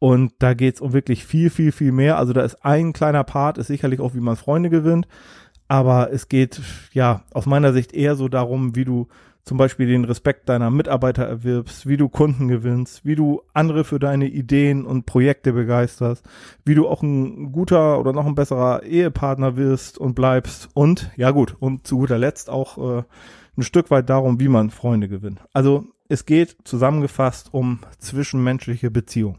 Und 0.00 0.32
da 0.40 0.54
geht's 0.54 0.80
um 0.80 0.92
wirklich 0.92 1.24
viel, 1.24 1.50
viel, 1.50 1.72
viel 1.72 1.92
mehr. 1.92 2.18
Also 2.18 2.32
da 2.32 2.42
ist 2.42 2.64
ein 2.64 2.92
kleiner 2.92 3.24
Part, 3.24 3.58
ist 3.58 3.66
sicherlich 3.68 4.00
auch, 4.00 4.14
wie 4.14 4.20
man 4.20 4.36
Freunde 4.36 4.70
gewinnt. 4.70 5.08
Aber 5.66 6.12
es 6.12 6.28
geht, 6.28 6.60
ja, 6.92 7.24
aus 7.32 7.46
meiner 7.46 7.72
Sicht 7.72 7.92
eher 7.92 8.16
so 8.16 8.28
darum, 8.28 8.74
wie 8.74 8.84
du 8.84 9.08
zum 9.48 9.56
Beispiel 9.56 9.86
den 9.86 10.04
Respekt 10.04 10.50
deiner 10.50 10.70
Mitarbeiter 10.70 11.24
erwirbst, 11.24 11.86
wie 11.88 11.96
du 11.96 12.10
Kunden 12.10 12.48
gewinnst, 12.48 13.06
wie 13.06 13.14
du 13.14 13.40
andere 13.54 13.82
für 13.82 13.98
deine 13.98 14.26
Ideen 14.26 14.84
und 14.84 15.06
Projekte 15.06 15.54
begeisterst, 15.54 16.22
wie 16.66 16.74
du 16.74 16.86
auch 16.86 17.02
ein 17.02 17.50
guter 17.50 17.98
oder 17.98 18.12
noch 18.12 18.26
ein 18.26 18.34
besserer 18.34 18.82
Ehepartner 18.82 19.56
wirst 19.56 19.96
und 19.96 20.14
bleibst 20.14 20.68
und, 20.74 21.10
ja 21.16 21.30
gut, 21.30 21.56
und 21.60 21.86
zu 21.86 21.96
guter 21.96 22.18
Letzt 22.18 22.50
auch 22.50 22.98
äh, 22.98 23.02
ein 23.56 23.62
Stück 23.62 23.90
weit 23.90 24.10
darum, 24.10 24.38
wie 24.38 24.48
man 24.48 24.68
Freunde 24.68 25.08
gewinnt. 25.08 25.40
Also 25.54 25.86
es 26.10 26.26
geht 26.26 26.58
zusammengefasst 26.64 27.48
um 27.54 27.78
zwischenmenschliche 27.98 28.90
Beziehung 28.90 29.38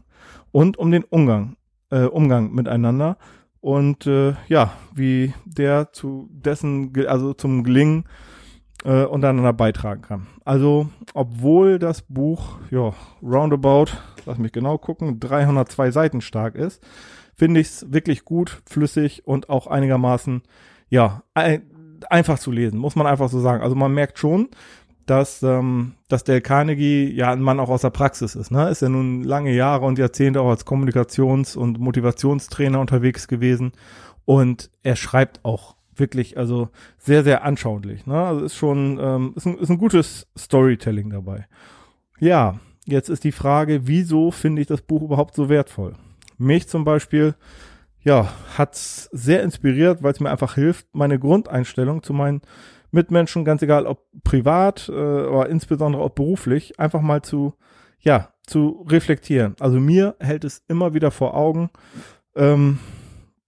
und 0.50 0.76
um 0.76 0.90
den 0.90 1.04
Umgang, 1.04 1.56
äh, 1.90 2.02
Umgang 2.02 2.52
miteinander 2.52 3.16
und 3.60 4.08
äh, 4.08 4.34
ja, 4.48 4.72
wie 4.92 5.34
der 5.44 5.92
zu 5.92 6.28
dessen, 6.32 6.92
also 7.06 7.32
zum 7.32 7.62
Gelingen 7.62 8.06
äh, 8.84 9.04
untereinander 9.04 9.52
beitragen 9.52 10.02
kann. 10.02 10.26
Also, 10.44 10.88
obwohl 11.14 11.78
das 11.78 12.02
Buch, 12.02 12.58
ja, 12.70 12.92
roundabout, 13.22 13.92
lass 14.26 14.38
mich 14.38 14.52
genau 14.52 14.78
gucken, 14.78 15.20
302 15.20 15.90
Seiten 15.90 16.20
stark 16.20 16.54
ist, 16.54 16.82
finde 17.34 17.60
ich 17.60 17.68
es 17.68 17.92
wirklich 17.92 18.24
gut, 18.24 18.62
flüssig 18.66 19.26
und 19.26 19.48
auch 19.48 19.66
einigermaßen, 19.66 20.42
ja, 20.88 21.22
ein, 21.34 21.62
einfach 22.08 22.38
zu 22.38 22.50
lesen, 22.50 22.78
muss 22.78 22.96
man 22.96 23.06
einfach 23.06 23.28
so 23.28 23.40
sagen. 23.40 23.62
Also 23.62 23.76
man 23.76 23.92
merkt 23.92 24.18
schon, 24.18 24.48
dass, 25.06 25.42
ähm, 25.42 25.94
dass 26.08 26.24
Dale 26.24 26.40
Carnegie 26.40 27.10
ja 27.12 27.32
ein 27.32 27.42
Mann 27.42 27.60
auch 27.60 27.68
aus 27.68 27.82
der 27.82 27.90
Praxis 27.90 28.34
ist. 28.36 28.50
Ne? 28.50 28.68
Ist 28.70 28.82
ja 28.82 28.88
nun 28.88 29.24
lange 29.24 29.52
Jahre 29.52 29.84
und 29.86 29.98
Jahrzehnte 29.98 30.40
auch 30.40 30.50
als 30.50 30.64
Kommunikations- 30.66 31.56
und 31.56 31.80
Motivationstrainer 31.80 32.78
unterwegs 32.78 33.26
gewesen. 33.26 33.72
Und 34.24 34.70
er 34.82 34.96
schreibt 34.96 35.44
auch 35.44 35.74
wirklich, 36.00 36.36
also 36.36 36.68
sehr, 36.98 37.22
sehr 37.22 37.44
anschaulich. 37.44 38.06
Ne? 38.06 38.14
Also 38.14 38.44
ist 38.44 38.56
schon, 38.56 38.98
ähm, 39.00 39.32
ist, 39.36 39.46
ein, 39.46 39.58
ist 39.58 39.70
ein 39.70 39.78
gutes 39.78 40.26
Storytelling 40.36 41.10
dabei. 41.10 41.46
Ja, 42.18 42.58
jetzt 42.86 43.08
ist 43.08 43.24
die 43.24 43.32
Frage, 43.32 43.86
wieso 43.86 44.30
finde 44.30 44.62
ich 44.62 44.68
das 44.68 44.82
Buch 44.82 45.02
überhaupt 45.02 45.34
so 45.34 45.48
wertvoll? 45.48 45.94
Mich 46.38 46.68
zum 46.68 46.84
Beispiel, 46.84 47.34
ja, 48.02 48.32
hat's 48.56 49.08
sehr 49.12 49.42
inspiriert, 49.42 50.02
weil 50.02 50.12
es 50.12 50.20
mir 50.20 50.30
einfach 50.30 50.54
hilft, 50.54 50.86
meine 50.92 51.18
Grundeinstellung 51.18 52.02
zu 52.02 52.12
meinen 52.12 52.40
Mitmenschen, 52.90 53.44
ganz 53.44 53.62
egal 53.62 53.86
ob 53.86 54.06
privat, 54.24 54.88
äh, 54.88 54.92
aber 54.92 55.48
insbesondere 55.48 56.02
auch 56.02 56.10
beruflich, 56.10 56.80
einfach 56.80 57.00
mal 57.00 57.22
zu, 57.22 57.54
ja, 58.00 58.32
zu 58.46 58.84
reflektieren. 58.88 59.54
Also 59.60 59.78
mir 59.78 60.16
hält 60.18 60.44
es 60.44 60.62
immer 60.66 60.94
wieder 60.94 61.10
vor 61.10 61.34
Augen, 61.36 61.70
ähm, 62.34 62.78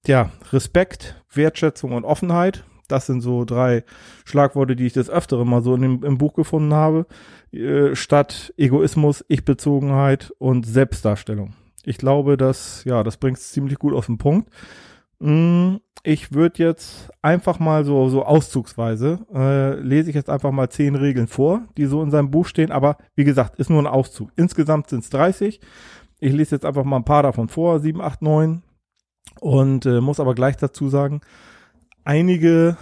ja, 0.06 0.30
Respekt, 0.52 1.22
Wertschätzung 1.36 1.92
und 1.92 2.04
Offenheit. 2.04 2.64
Das 2.88 3.06
sind 3.06 3.20
so 3.20 3.44
drei 3.44 3.84
Schlagworte, 4.24 4.76
die 4.76 4.86
ich 4.86 4.92
des 4.92 5.08
Öfteren 5.08 5.48
mal 5.48 5.62
so 5.62 5.74
in 5.74 5.82
dem, 5.82 6.04
im 6.04 6.18
Buch 6.18 6.34
gefunden 6.34 6.74
habe. 6.74 7.06
Äh, 7.52 7.94
statt 7.94 8.52
Egoismus, 8.56 9.24
Ich-Bezogenheit 9.28 10.32
und 10.38 10.66
Selbstdarstellung. 10.66 11.54
Ich 11.84 11.98
glaube, 11.98 12.36
dass, 12.36 12.84
ja, 12.84 13.02
das 13.02 13.16
bringt 13.16 13.38
es 13.38 13.52
ziemlich 13.52 13.78
gut 13.78 13.94
auf 13.94 14.06
den 14.06 14.18
Punkt. 14.18 14.50
Mm, 15.18 15.76
ich 16.02 16.32
würde 16.32 16.62
jetzt 16.62 17.10
einfach 17.22 17.60
mal 17.60 17.84
so, 17.84 18.08
so 18.08 18.24
auszugsweise, 18.24 19.20
äh, 19.32 19.74
lese 19.80 20.10
ich 20.10 20.16
jetzt 20.16 20.30
einfach 20.30 20.50
mal 20.50 20.68
zehn 20.68 20.96
Regeln 20.96 21.28
vor, 21.28 21.62
die 21.76 21.86
so 21.86 22.02
in 22.02 22.10
seinem 22.10 22.30
Buch 22.30 22.46
stehen. 22.46 22.72
Aber 22.72 22.96
wie 23.14 23.24
gesagt, 23.24 23.58
ist 23.58 23.70
nur 23.70 23.80
ein 23.80 23.86
Auszug. 23.86 24.30
Insgesamt 24.36 24.88
sind 24.88 25.04
es 25.04 25.10
30. 25.10 25.60
Ich 26.18 26.32
lese 26.32 26.56
jetzt 26.56 26.64
einfach 26.64 26.84
mal 26.84 26.96
ein 26.96 27.04
paar 27.04 27.22
davon 27.22 27.48
vor. 27.48 27.78
7, 27.80 28.00
8, 28.00 28.22
9, 28.22 28.62
und 29.40 29.86
äh, 29.86 30.00
muss 30.00 30.20
aber 30.20 30.34
gleich 30.34 30.56
dazu 30.56 30.88
sagen, 30.88 31.20
einige 32.04 32.76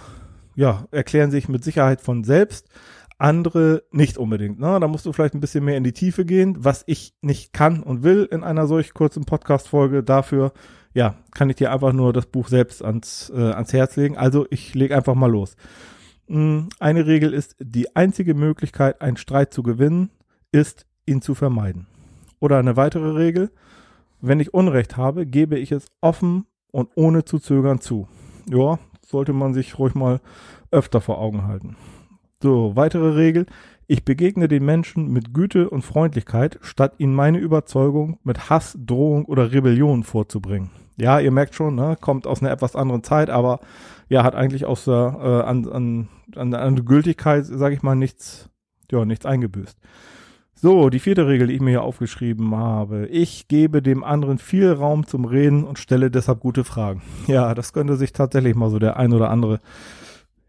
ja, 0.55 0.85
erklären 0.91 1.31
sich 1.31 1.49
mit 1.49 1.63
Sicherheit 1.63 2.01
von 2.01 2.23
selbst, 2.23 2.67
andere 3.17 3.83
nicht 3.91 4.17
unbedingt. 4.17 4.59
Ne? 4.59 4.79
Da 4.79 4.87
musst 4.87 5.05
du 5.05 5.13
vielleicht 5.13 5.35
ein 5.35 5.41
bisschen 5.41 5.63
mehr 5.63 5.77
in 5.77 5.83
die 5.83 5.93
Tiefe 5.93 6.25
gehen, 6.25 6.57
was 6.59 6.83
ich 6.87 7.13
nicht 7.21 7.53
kann 7.53 7.83
und 7.83 8.03
will 8.03 8.27
in 8.31 8.43
einer 8.43 8.65
solch 8.65 8.93
kurzen 8.93 9.25
Podcast-Folge. 9.25 10.03
Dafür, 10.03 10.53
ja, 10.93 11.15
kann 11.31 11.49
ich 11.49 11.55
dir 11.55 11.71
einfach 11.71 11.93
nur 11.93 12.13
das 12.13 12.25
Buch 12.25 12.47
selbst 12.47 12.83
ans, 12.83 13.31
äh, 13.33 13.39
ans 13.39 13.73
Herz 13.73 13.95
legen. 13.95 14.17
Also 14.17 14.47
ich 14.49 14.73
lege 14.73 14.95
einfach 14.95 15.13
mal 15.13 15.29
los. 15.31 15.55
Hm, 16.27 16.69
eine 16.79 17.05
Regel 17.05 17.33
ist, 17.33 17.55
die 17.59 17.95
einzige 17.95 18.33
Möglichkeit, 18.33 19.01
einen 19.01 19.17
Streit 19.17 19.53
zu 19.53 19.61
gewinnen, 19.61 20.09
ist, 20.51 20.87
ihn 21.05 21.21
zu 21.21 21.35
vermeiden. 21.35 21.85
Oder 22.39 22.57
eine 22.57 22.75
weitere 22.75 23.11
Regel, 23.11 23.51
wenn 24.21 24.39
ich 24.39 24.53
Unrecht 24.53 24.97
habe, 24.97 25.25
gebe 25.25 25.57
ich 25.57 25.71
es 25.71 25.87
offen 25.99 26.45
und 26.71 26.89
ohne 26.95 27.25
zu 27.25 27.39
zögern 27.39 27.79
zu. 27.79 28.07
Ja, 28.49 28.79
sollte 29.05 29.33
man 29.33 29.53
sich 29.53 29.77
ruhig 29.77 29.95
mal 29.95 30.21
öfter 30.71 31.01
vor 31.01 31.19
Augen 31.19 31.45
halten. 31.45 31.75
So, 32.41 32.75
weitere 32.75 33.09
Regel. 33.11 33.45
Ich 33.87 34.05
begegne 34.05 34.47
den 34.47 34.63
Menschen 34.63 35.11
mit 35.11 35.33
Güte 35.33 35.69
und 35.69 35.81
Freundlichkeit, 35.81 36.59
statt 36.61 36.93
ihnen 36.97 37.13
meine 37.13 37.39
Überzeugung 37.39 38.19
mit 38.23 38.49
Hass, 38.49 38.77
Drohung 38.79 39.25
oder 39.25 39.51
Rebellion 39.51 40.03
vorzubringen. 40.03 40.71
Ja, 40.97 41.19
ihr 41.19 41.31
merkt 41.31 41.55
schon, 41.55 41.75
ne, 41.75 41.97
kommt 41.99 42.25
aus 42.25 42.41
einer 42.41 42.51
etwas 42.51 42.75
anderen 42.75 43.03
Zeit, 43.03 43.29
aber 43.29 43.59
ja, 44.07 44.23
hat 44.23 44.35
eigentlich 44.35 44.65
aus 44.65 44.85
der, 44.85 45.17
äh, 45.19 45.49
an, 45.49 45.67
an, 45.67 46.07
an, 46.35 46.53
an 46.53 46.85
Gültigkeit, 46.85 47.45
sage 47.45 47.75
ich 47.75 47.83
mal, 47.83 47.95
nichts, 47.95 48.49
ja, 48.91 49.03
nichts 49.03 49.25
eingebüßt. 49.25 49.77
So, 50.63 50.91
die 50.91 50.99
vierte 50.99 51.27
Regel, 51.27 51.47
die 51.47 51.55
ich 51.55 51.59
mir 51.59 51.71
hier 51.71 51.81
aufgeschrieben 51.81 52.55
habe. 52.55 53.07
Ich 53.07 53.47
gebe 53.47 53.81
dem 53.81 54.03
anderen 54.03 54.37
viel 54.37 54.71
Raum 54.71 55.07
zum 55.07 55.25
Reden 55.25 55.63
und 55.63 55.79
stelle 55.79 56.11
deshalb 56.11 56.39
gute 56.39 56.63
Fragen. 56.63 57.01
Ja, 57.25 57.55
das 57.55 57.73
könnte 57.73 57.95
sich 57.95 58.13
tatsächlich 58.13 58.53
mal 58.53 58.69
so 58.69 58.77
der 58.77 58.95
ein 58.97 59.11
oder 59.11 59.31
andere 59.31 59.59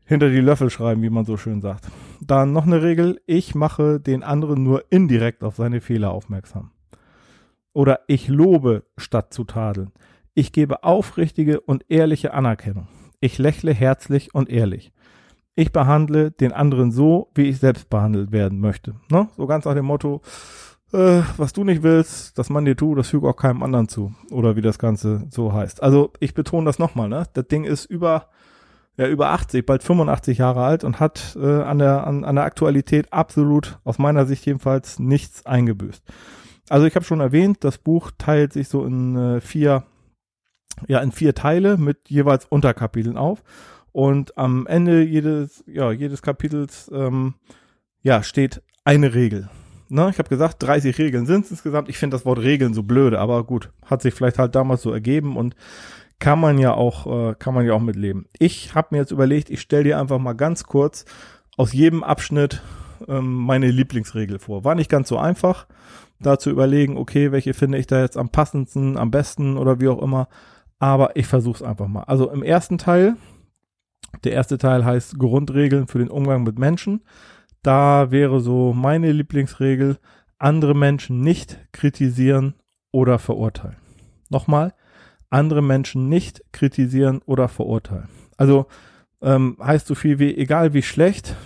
hinter 0.05 0.29
die 0.29 0.43
Löffel 0.43 0.69
schreiben, 0.69 1.01
wie 1.01 1.09
man 1.09 1.25
so 1.25 1.39
schön 1.39 1.63
sagt. 1.63 1.87
Dann 2.21 2.53
noch 2.53 2.67
eine 2.67 2.83
Regel. 2.83 3.23
Ich 3.25 3.55
mache 3.55 4.01
den 4.01 4.23
anderen 4.23 4.63
nur 4.63 4.85
indirekt 4.91 5.43
auf 5.43 5.57
seine 5.57 5.81
Fehler 5.81 6.11
aufmerksam. 6.11 6.73
Oder 7.73 8.01
ich 8.07 8.29
lobe 8.29 8.85
statt 8.99 9.33
zu 9.33 9.45
tadeln. 9.45 9.93
Ich 10.35 10.53
gebe 10.53 10.85
aufrichtige 10.85 11.59
und 11.59 11.87
ehrliche 11.89 12.35
Anerkennung. 12.35 12.87
Ich 13.21 13.39
lächle 13.39 13.73
herzlich 13.73 14.35
und 14.35 14.51
ehrlich. 14.51 14.93
Ich 15.55 15.73
behandle 15.73 16.31
den 16.31 16.53
anderen 16.53 16.91
so, 16.91 17.31
wie 17.35 17.43
ich 17.43 17.59
selbst 17.59 17.91
behandelt 17.91 18.33
werden 18.33 18.61
möchte. 18.61 18.95
Ne? 19.11 19.29
So 19.37 19.47
ganz 19.47 19.65
nach 19.65 19.75
dem 19.75 19.85
Motto, 19.85 20.23
äh, 20.93 21.23
was 21.37 21.53
du 21.53 21.65
nicht 21.65 21.83
willst, 21.83 22.39
dass 22.39 22.51
man 22.51 22.65
dir 22.65 22.77
tut, 22.77 22.99
das 22.99 23.11
füge 23.11 23.29
auch 23.29 23.37
keinem 23.37 23.63
anderen 23.63 23.89
zu. 23.89 24.15
Oder 24.31 24.57
wie 24.57 24.63
das 24.63 24.79
Ganze 24.79 25.27
so 25.31 25.53
heißt. 25.53 25.83
Also 25.83 26.13
ich 26.21 26.35
betone 26.35 26.67
das 26.67 26.79
nochmal, 26.79 27.09
ne? 27.09 27.25
Das 27.35 27.49
Ding 27.49 27.65
ist 27.65 27.85
über, 27.85 28.29
ja, 28.97 29.07
über 29.07 29.31
80, 29.31 29.67
bald 29.67 29.83
85 29.83 30.39
Jahre 30.39 30.65
alt 30.65 30.85
und 30.85 31.01
hat 31.01 31.37
äh, 31.41 31.63
an, 31.63 31.79
der, 31.79 32.07
an, 32.07 32.25
an 32.25 32.37
der 32.37 32.45
Aktualität 32.45 33.13
absolut, 33.13 33.79
aus 33.85 33.99
meiner 33.99 34.27
Sicht 34.27 34.47
jedenfalls, 34.47 34.99
nichts 34.99 35.45
eingebüßt. 35.45 36.03
Also 36.69 36.87
ich 36.87 36.95
habe 36.95 37.05
schon 37.05 37.21
erwähnt, 37.21 37.65
das 37.65 37.77
Buch 37.79 38.11
teilt 38.17 38.53
sich 38.53 38.69
so 38.69 38.85
in 38.85 39.17
äh, 39.17 39.41
vier 39.41 39.85
ja 40.89 41.01
in 41.01 41.13
vier 41.13 41.35
Teile 41.35 41.77
mit 41.77 42.09
jeweils 42.09 42.47
Unterkapiteln 42.47 43.17
auf. 43.17 43.43
Und 43.93 44.37
am 44.39 44.67
Ende 44.67 45.03
jedes, 45.03 45.63
ja, 45.67 45.93
jedes 45.93 46.23
Kapitels 46.23 46.91
ähm, 46.93 47.35
ja, 48.01 48.23
steht 48.23 48.63
eine 48.85 49.15
Regel. 49.15 49.49
Ne, 49.89 50.09
ich 50.11 50.19
habe 50.19 50.31
gesagt, 50.31 50.63
30 50.63 50.97
Regeln 50.99 51.27
sind 51.27 51.45
es 51.45 51.51
insgesamt. 51.51 51.91
Ich 51.91 51.99
finde 51.99 52.17
das 52.17 52.25
Wort 52.25 52.39
Regeln 52.39 52.73
so 52.73 52.83
blöde, 52.83 53.19
aber 53.21 53.45
gut, 53.45 53.71
hat 53.85 54.01
sich 54.01 54.15
vielleicht 54.15 54.39
halt 54.39 54.55
damals 54.55 54.81
so 54.81 54.91
ergeben 54.91 55.37
und 55.37 55.55
kann 56.19 56.41
man 56.41 56.57
ja 56.57 56.73
auch, 56.73 57.31
äh, 57.31 57.35
kann 57.39 57.53
man 57.53 57.67
ja 57.67 57.75
auch 57.75 57.81
mitleben. 57.81 58.27
Ich 58.39 58.75
habe 58.75 58.89
mir 58.93 58.99
jetzt 58.99 59.11
überlegt, 59.11 59.51
ich 59.51 59.61
stelle 59.61 59.85
dir 59.85 59.99
einfach 59.99 60.19
mal 60.19 60.33
ganz 60.33 60.65
kurz 60.65 61.05
aus 61.59 61.75
jedem 61.75 62.03
Abschnitt 62.03 62.63
ähm, 63.07 63.35
meine 63.35 63.71
Lieblingsregel 63.71 64.39
vor. 64.39 64.65
War 64.65 64.75
nicht 64.75 64.91
ganz 64.91 65.09
so 65.09 65.19
einfach, 65.19 65.67
da 66.19 66.39
zu 66.39 66.49
überlegen, 66.49 66.97
okay, 66.97 67.31
welche 67.31 67.53
finde 67.53 67.77
ich 67.77 67.87
da 67.87 68.01
jetzt 68.01 68.17
am 68.17 68.31
passendsten, 68.31 68.97
am 68.97 69.11
besten 69.11 69.59
oder 69.59 69.81
wie 69.81 69.89
auch 69.89 70.01
immer 70.01 70.29
aber 70.83 71.15
ich 71.15 71.29
versuche 71.29 71.59
es 71.59 71.63
einfach 71.63 71.87
mal. 71.87 72.03
Also 72.09 72.29
im 72.29 72.43
ersten 72.43 72.77
Teil, 72.77 73.15
der 74.25 74.33
erste 74.33 74.59
Teil 74.59 74.85
heißt 74.85 75.19
Grundregeln 75.19 75.87
für 75.87 75.99
den 75.99 76.11
Umgang 76.11 76.43
mit 76.43 76.59
Menschen. 76.59 77.03
Da 77.63 78.11
wäre 78.11 78.41
so 78.41 78.73
meine 78.73 79.13
Lieblingsregel, 79.13 79.99
andere 80.39 80.75
Menschen 80.75 81.21
nicht 81.21 81.59
kritisieren 81.73 82.55
oder 82.91 83.19
verurteilen. 83.19 83.77
Nochmal, 84.29 84.75
andere 85.31 85.63
Menschen 85.63 86.09
nicht 86.09 86.43
kritisieren 86.53 87.21
oder 87.27 87.49
verurteilen. 87.49 88.09
Also 88.37 88.67
ähm, 89.23 89.57
heißt 89.63 89.87
so 89.87 89.95
viel 89.95 90.19
wie, 90.19 90.37
egal 90.37 90.75
wie 90.75 90.83
schlecht, 90.83 91.37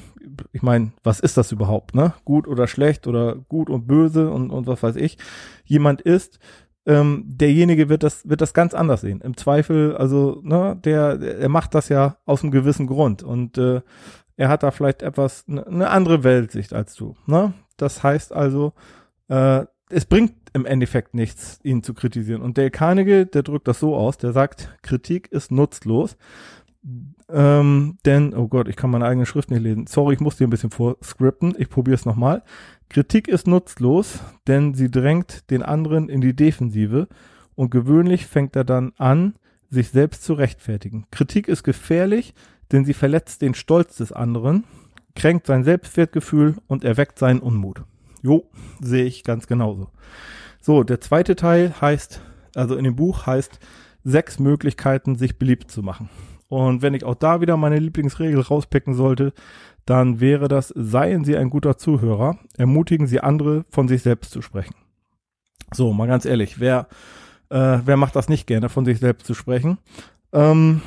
ich 0.52 0.62
meine, 0.62 0.92
was 1.02 1.20
ist 1.20 1.36
das 1.36 1.52
überhaupt, 1.52 1.94
ne? 1.94 2.14
Gut 2.24 2.48
oder 2.48 2.66
schlecht 2.66 3.06
oder 3.06 3.36
gut 3.36 3.70
und 3.70 3.86
böse 3.86 4.30
und, 4.30 4.50
und 4.50 4.66
was 4.66 4.82
weiß 4.82 4.96
ich, 4.96 5.18
jemand 5.64 6.02
ist, 6.02 6.38
ähm, 6.86 7.24
derjenige 7.26 7.88
wird 7.88 8.02
das, 8.02 8.28
wird 8.28 8.40
das 8.40 8.54
ganz 8.54 8.72
anders 8.72 9.00
sehen. 9.00 9.20
Im 9.20 9.36
Zweifel, 9.36 9.96
also, 9.96 10.40
ne, 10.42 10.78
der, 10.84 11.20
er 11.20 11.48
macht 11.48 11.74
das 11.74 11.88
ja 11.88 12.16
aus 12.24 12.42
einem 12.42 12.52
gewissen 12.52 12.86
Grund 12.86 13.22
und 13.22 13.58
äh, 13.58 13.80
er 14.36 14.48
hat 14.48 14.62
da 14.62 14.70
vielleicht 14.70 15.02
etwas, 15.02 15.44
eine 15.48 15.64
ne 15.68 15.90
andere 15.90 16.22
Weltsicht 16.22 16.72
als 16.72 16.94
du. 16.94 17.16
Ne? 17.26 17.54
Das 17.76 18.02
heißt 18.02 18.32
also, 18.32 18.72
äh, 19.28 19.64
es 19.88 20.04
bringt 20.04 20.34
im 20.52 20.66
Endeffekt 20.66 21.14
nichts, 21.14 21.60
ihn 21.62 21.82
zu 21.82 21.94
kritisieren. 21.94 22.42
Und 22.42 22.58
Dale 22.58 22.70
Carnegie, 22.70 23.24
der 23.24 23.42
drückt 23.42 23.68
das 23.68 23.80
so 23.80 23.96
aus, 23.96 24.18
der 24.18 24.32
sagt, 24.32 24.76
Kritik 24.82 25.30
ist 25.32 25.50
nutzlos. 25.50 26.16
Ähm, 27.28 27.98
denn, 28.04 28.34
oh 28.34 28.46
Gott, 28.46 28.68
ich 28.68 28.76
kann 28.76 28.90
meine 28.90 29.06
eigene 29.06 29.26
Schrift 29.26 29.50
nicht 29.50 29.62
lesen. 29.62 29.86
Sorry, 29.86 30.14
ich 30.14 30.20
muss 30.20 30.36
dir 30.36 30.46
ein 30.46 30.50
bisschen 30.50 30.70
vorscripten. 30.70 31.54
Ich 31.58 31.68
probiere 31.68 31.96
es 31.96 32.04
nochmal. 32.04 32.42
Kritik 32.88 33.28
ist 33.28 33.46
nutzlos, 33.46 34.20
denn 34.46 34.74
sie 34.74 34.90
drängt 34.90 35.50
den 35.50 35.62
anderen 35.62 36.08
in 36.08 36.20
die 36.20 36.34
Defensive 36.34 37.08
und 37.54 37.70
gewöhnlich 37.70 38.26
fängt 38.26 38.56
er 38.56 38.64
dann 38.64 38.92
an, 38.96 39.34
sich 39.70 39.88
selbst 39.88 40.22
zu 40.22 40.34
rechtfertigen. 40.34 41.06
Kritik 41.10 41.48
ist 41.48 41.64
gefährlich, 41.64 42.34
denn 42.72 42.84
sie 42.84 42.94
verletzt 42.94 43.42
den 43.42 43.54
Stolz 43.54 43.96
des 43.96 44.12
anderen, 44.12 44.64
kränkt 45.14 45.46
sein 45.46 45.64
Selbstwertgefühl 45.64 46.56
und 46.66 46.84
erweckt 46.84 47.18
seinen 47.18 47.40
Unmut. 47.40 47.82
Jo, 48.22 48.48
sehe 48.80 49.04
ich 49.04 49.24
ganz 49.24 49.46
genauso. 49.46 49.88
So, 50.60 50.82
der 50.82 51.00
zweite 51.00 51.36
Teil 51.36 51.74
heißt, 51.80 52.20
also 52.54 52.76
in 52.76 52.84
dem 52.84 52.96
Buch 52.96 53.26
heißt 53.26 53.58
sechs 54.04 54.38
Möglichkeiten, 54.38 55.16
sich 55.16 55.38
beliebt 55.38 55.70
zu 55.70 55.82
machen. 55.82 56.08
Und 56.48 56.82
wenn 56.82 56.94
ich 56.94 57.04
auch 57.04 57.14
da 57.14 57.40
wieder 57.40 57.56
meine 57.56 57.78
Lieblingsregel 57.78 58.40
rauspicken 58.40 58.94
sollte, 58.94 59.32
dann 59.84 60.20
wäre 60.20 60.48
das, 60.48 60.72
seien 60.76 61.24
Sie 61.24 61.36
ein 61.36 61.50
guter 61.50 61.78
Zuhörer, 61.78 62.38
ermutigen 62.56 63.06
Sie 63.06 63.20
andere, 63.20 63.64
von 63.68 63.88
sich 63.88 64.02
selbst 64.02 64.32
zu 64.32 64.42
sprechen. 64.42 64.74
So, 65.72 65.92
mal 65.92 66.06
ganz 66.06 66.24
ehrlich, 66.24 66.60
wer, 66.60 66.88
äh, 67.50 67.78
wer 67.84 67.96
macht 67.96 68.16
das 68.16 68.28
nicht 68.28 68.46
gerne, 68.46 68.68
von 68.68 68.84
sich 68.84 68.98
selbst 68.98 69.26
zu 69.26 69.34
sprechen? 69.34 69.78
Ähm, 70.32 70.82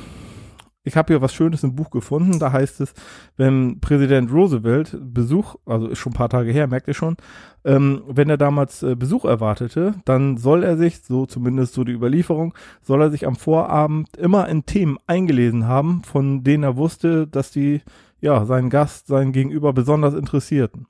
ich 0.82 0.96
habe 0.96 1.12
hier 1.12 1.20
was 1.20 1.34
Schönes 1.34 1.62
im 1.62 1.74
Buch 1.74 1.90
gefunden. 1.90 2.38
Da 2.38 2.52
heißt 2.52 2.80
es, 2.80 2.94
wenn 3.36 3.80
Präsident 3.80 4.32
Roosevelt 4.32 4.96
Besuch, 5.00 5.56
also 5.66 5.88
ist 5.88 5.98
schon 5.98 6.12
ein 6.12 6.16
paar 6.16 6.28
Tage 6.28 6.52
her, 6.52 6.66
merkt 6.66 6.88
ihr 6.88 6.94
schon, 6.94 7.16
ähm, 7.64 8.02
wenn 8.08 8.30
er 8.30 8.38
damals 8.38 8.82
äh, 8.82 8.94
Besuch 8.94 9.24
erwartete, 9.24 9.94
dann 10.04 10.38
soll 10.38 10.64
er 10.64 10.76
sich, 10.76 11.02
so 11.02 11.26
zumindest 11.26 11.74
so 11.74 11.84
die 11.84 11.92
Überlieferung, 11.92 12.54
soll 12.82 13.02
er 13.02 13.10
sich 13.10 13.26
am 13.26 13.36
Vorabend 13.36 14.16
immer 14.16 14.48
in 14.48 14.64
Themen 14.64 14.98
eingelesen 15.06 15.66
haben, 15.66 16.02
von 16.02 16.44
denen 16.44 16.64
er 16.64 16.76
wusste, 16.76 17.26
dass 17.26 17.50
die 17.50 17.82
ja 18.20 18.44
seinen 18.44 18.70
Gast, 18.70 19.06
seinen 19.06 19.32
Gegenüber 19.32 19.72
besonders 19.72 20.14
interessierten. 20.14 20.86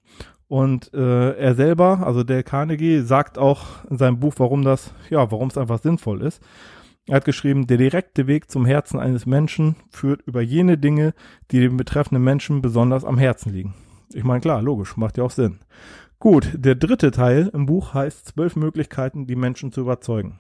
Und 0.47 0.92
äh, 0.94 1.32
er 1.37 1.54
selber, 1.54 2.04
also 2.04 2.25
der 2.25 2.42
Carnegie, 2.42 3.00
sagt 3.00 3.38
auch 3.38 3.85
in 3.88 3.99
seinem 3.99 4.18
Buch, 4.18 4.35
warum 4.38 4.64
das, 4.64 4.92
ja, 5.09 5.30
warum 5.30 5.49
es 5.49 5.56
einfach 5.56 5.80
sinnvoll 5.80 6.23
ist. 6.23 6.42
Er 7.07 7.16
hat 7.16 7.25
geschrieben, 7.25 7.66
der 7.66 7.76
direkte 7.76 8.26
Weg 8.26 8.50
zum 8.50 8.66
Herzen 8.66 9.00
eines 9.00 9.26
Menschen 9.26 9.76
führt 9.90 10.23
über 10.26 10.42
jene 10.42 10.78
Dinge, 10.78 11.14
die 11.50 11.61
dem 11.61 11.76
betreffenden 11.76 12.23
Menschen 12.23 12.62
besonders 12.62 13.04
am 13.04 13.19
Herzen 13.19 13.52
liegen. 13.52 13.75
Ich 14.12 14.25
meine, 14.25 14.40
klar, 14.40 14.62
logisch, 14.62 14.97
macht 14.97 15.19
ja 15.19 15.25
auch 15.25 15.30
Sinn. 15.30 15.61
Gut, 16.19 16.50
der 16.54 16.75
dritte 16.75 17.11
Teil 17.11 17.50
im 17.54 17.66
Buch 17.66 17.95
heißt 17.95 18.28
zwölf 18.28 18.54
Möglichkeiten, 18.54 19.26
die 19.26 19.37
Menschen 19.37 19.73
zu 19.73 19.80
überzeugen. 19.80 20.38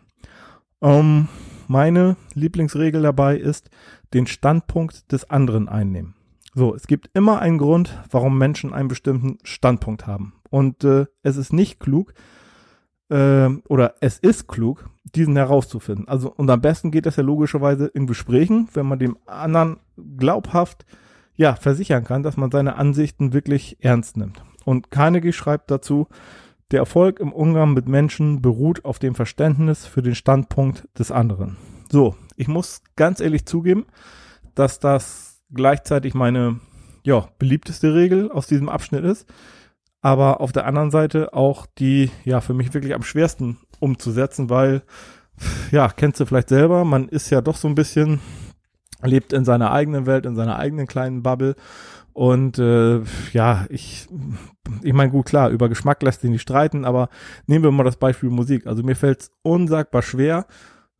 Ähm, 0.82 1.28
meine 1.68 2.16
Lieblingsregel 2.34 3.02
dabei 3.02 3.36
ist, 3.36 3.70
den 4.12 4.26
Standpunkt 4.26 5.10
des 5.12 5.30
anderen 5.30 5.68
einnehmen. 5.68 6.14
So, 6.54 6.74
es 6.74 6.86
gibt 6.86 7.10
immer 7.14 7.40
einen 7.40 7.58
Grund, 7.58 7.96
warum 8.10 8.36
Menschen 8.36 8.74
einen 8.74 8.88
bestimmten 8.88 9.38
Standpunkt 9.44 10.06
haben. 10.06 10.34
Und 10.50 10.84
äh, 10.84 11.06
es 11.22 11.36
ist 11.36 11.52
nicht 11.52 11.78
klug, 11.78 12.12
äh, 13.08 13.48
oder 13.68 13.94
es 14.00 14.18
ist 14.18 14.48
klug, 14.48 14.90
diesen 15.14 15.36
herauszufinden. 15.36 16.08
Also, 16.08 16.32
und 16.32 16.50
am 16.50 16.60
besten 16.60 16.90
geht 16.90 17.06
das 17.06 17.16
ja 17.16 17.22
logischerweise 17.22 17.86
in 17.86 18.06
Gesprächen, 18.06 18.68
wenn 18.74 18.86
man 18.86 18.98
dem 18.98 19.16
anderen 19.26 19.78
glaubhaft, 20.16 20.84
ja, 21.36 21.54
versichern 21.54 22.04
kann, 22.04 22.22
dass 22.22 22.36
man 22.36 22.50
seine 22.50 22.76
Ansichten 22.76 23.32
wirklich 23.32 23.78
ernst 23.80 24.16
nimmt. 24.16 24.42
Und 24.64 24.90
Carnegie 24.90 25.32
schreibt 25.32 25.70
dazu, 25.70 26.06
der 26.70 26.80
Erfolg 26.80 27.18
im 27.18 27.32
Umgang 27.32 27.72
mit 27.72 27.88
Menschen 27.88 28.42
beruht 28.42 28.84
auf 28.84 28.98
dem 28.98 29.14
Verständnis 29.14 29.86
für 29.86 30.02
den 30.02 30.14
Standpunkt 30.14 30.86
des 30.98 31.10
anderen. 31.10 31.56
So, 31.90 32.14
ich 32.36 32.46
muss 32.46 32.82
ganz 32.94 33.20
ehrlich 33.20 33.46
zugeben, 33.46 33.86
dass 34.54 34.78
das 34.78 35.42
gleichzeitig 35.52 36.14
meine, 36.14 36.60
ja, 37.04 37.28
beliebteste 37.38 37.94
Regel 37.94 38.30
aus 38.30 38.46
diesem 38.46 38.68
Abschnitt 38.68 39.04
ist 39.04 39.26
aber 40.00 40.40
auf 40.40 40.52
der 40.52 40.66
anderen 40.66 40.90
Seite 40.90 41.34
auch 41.34 41.66
die, 41.66 42.10
ja, 42.24 42.40
für 42.40 42.54
mich 42.54 42.72
wirklich 42.72 42.94
am 42.94 43.02
schwersten 43.02 43.58
umzusetzen, 43.80 44.50
weil, 44.50 44.82
ja, 45.70 45.88
kennst 45.88 46.20
du 46.20 46.26
vielleicht 46.26 46.48
selber, 46.48 46.84
man 46.84 47.08
ist 47.08 47.30
ja 47.30 47.40
doch 47.40 47.56
so 47.56 47.66
ein 47.66 47.74
bisschen, 47.74 48.20
lebt 49.02 49.32
in 49.32 49.44
seiner 49.44 49.72
eigenen 49.72 50.06
Welt, 50.06 50.26
in 50.26 50.36
seiner 50.36 50.58
eigenen 50.58 50.86
kleinen 50.86 51.22
Bubble 51.22 51.56
und 52.12 52.58
äh, 52.58 53.00
ja, 53.32 53.66
ich, 53.70 54.08
ich 54.82 54.92
meine, 54.92 55.10
gut, 55.10 55.26
klar, 55.26 55.50
über 55.50 55.68
Geschmack 55.68 56.02
lässt 56.02 56.20
sich 56.20 56.30
nicht 56.30 56.42
streiten, 56.42 56.84
aber 56.84 57.08
nehmen 57.46 57.64
wir 57.64 57.70
mal 57.70 57.84
das 57.84 57.96
Beispiel 57.96 58.30
Musik. 58.30 58.66
Also 58.66 58.82
mir 58.82 58.96
fällt 58.96 59.20
es 59.20 59.32
unsagbar 59.42 60.02
schwer, 60.02 60.46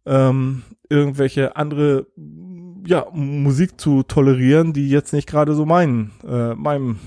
ähm, 0.07 0.63
irgendwelche 0.89 1.57
andere 1.57 2.07
ja, 2.87 3.07
Musik 3.13 3.81
zu 3.81 4.03
tolerieren, 4.03 4.73
die 4.73 4.89
jetzt 4.89 5.13
nicht 5.13 5.29
gerade 5.29 5.55
so 5.55 5.67
meinen, 5.67 6.13
äh, 6.27 6.55
meinem 6.55 6.99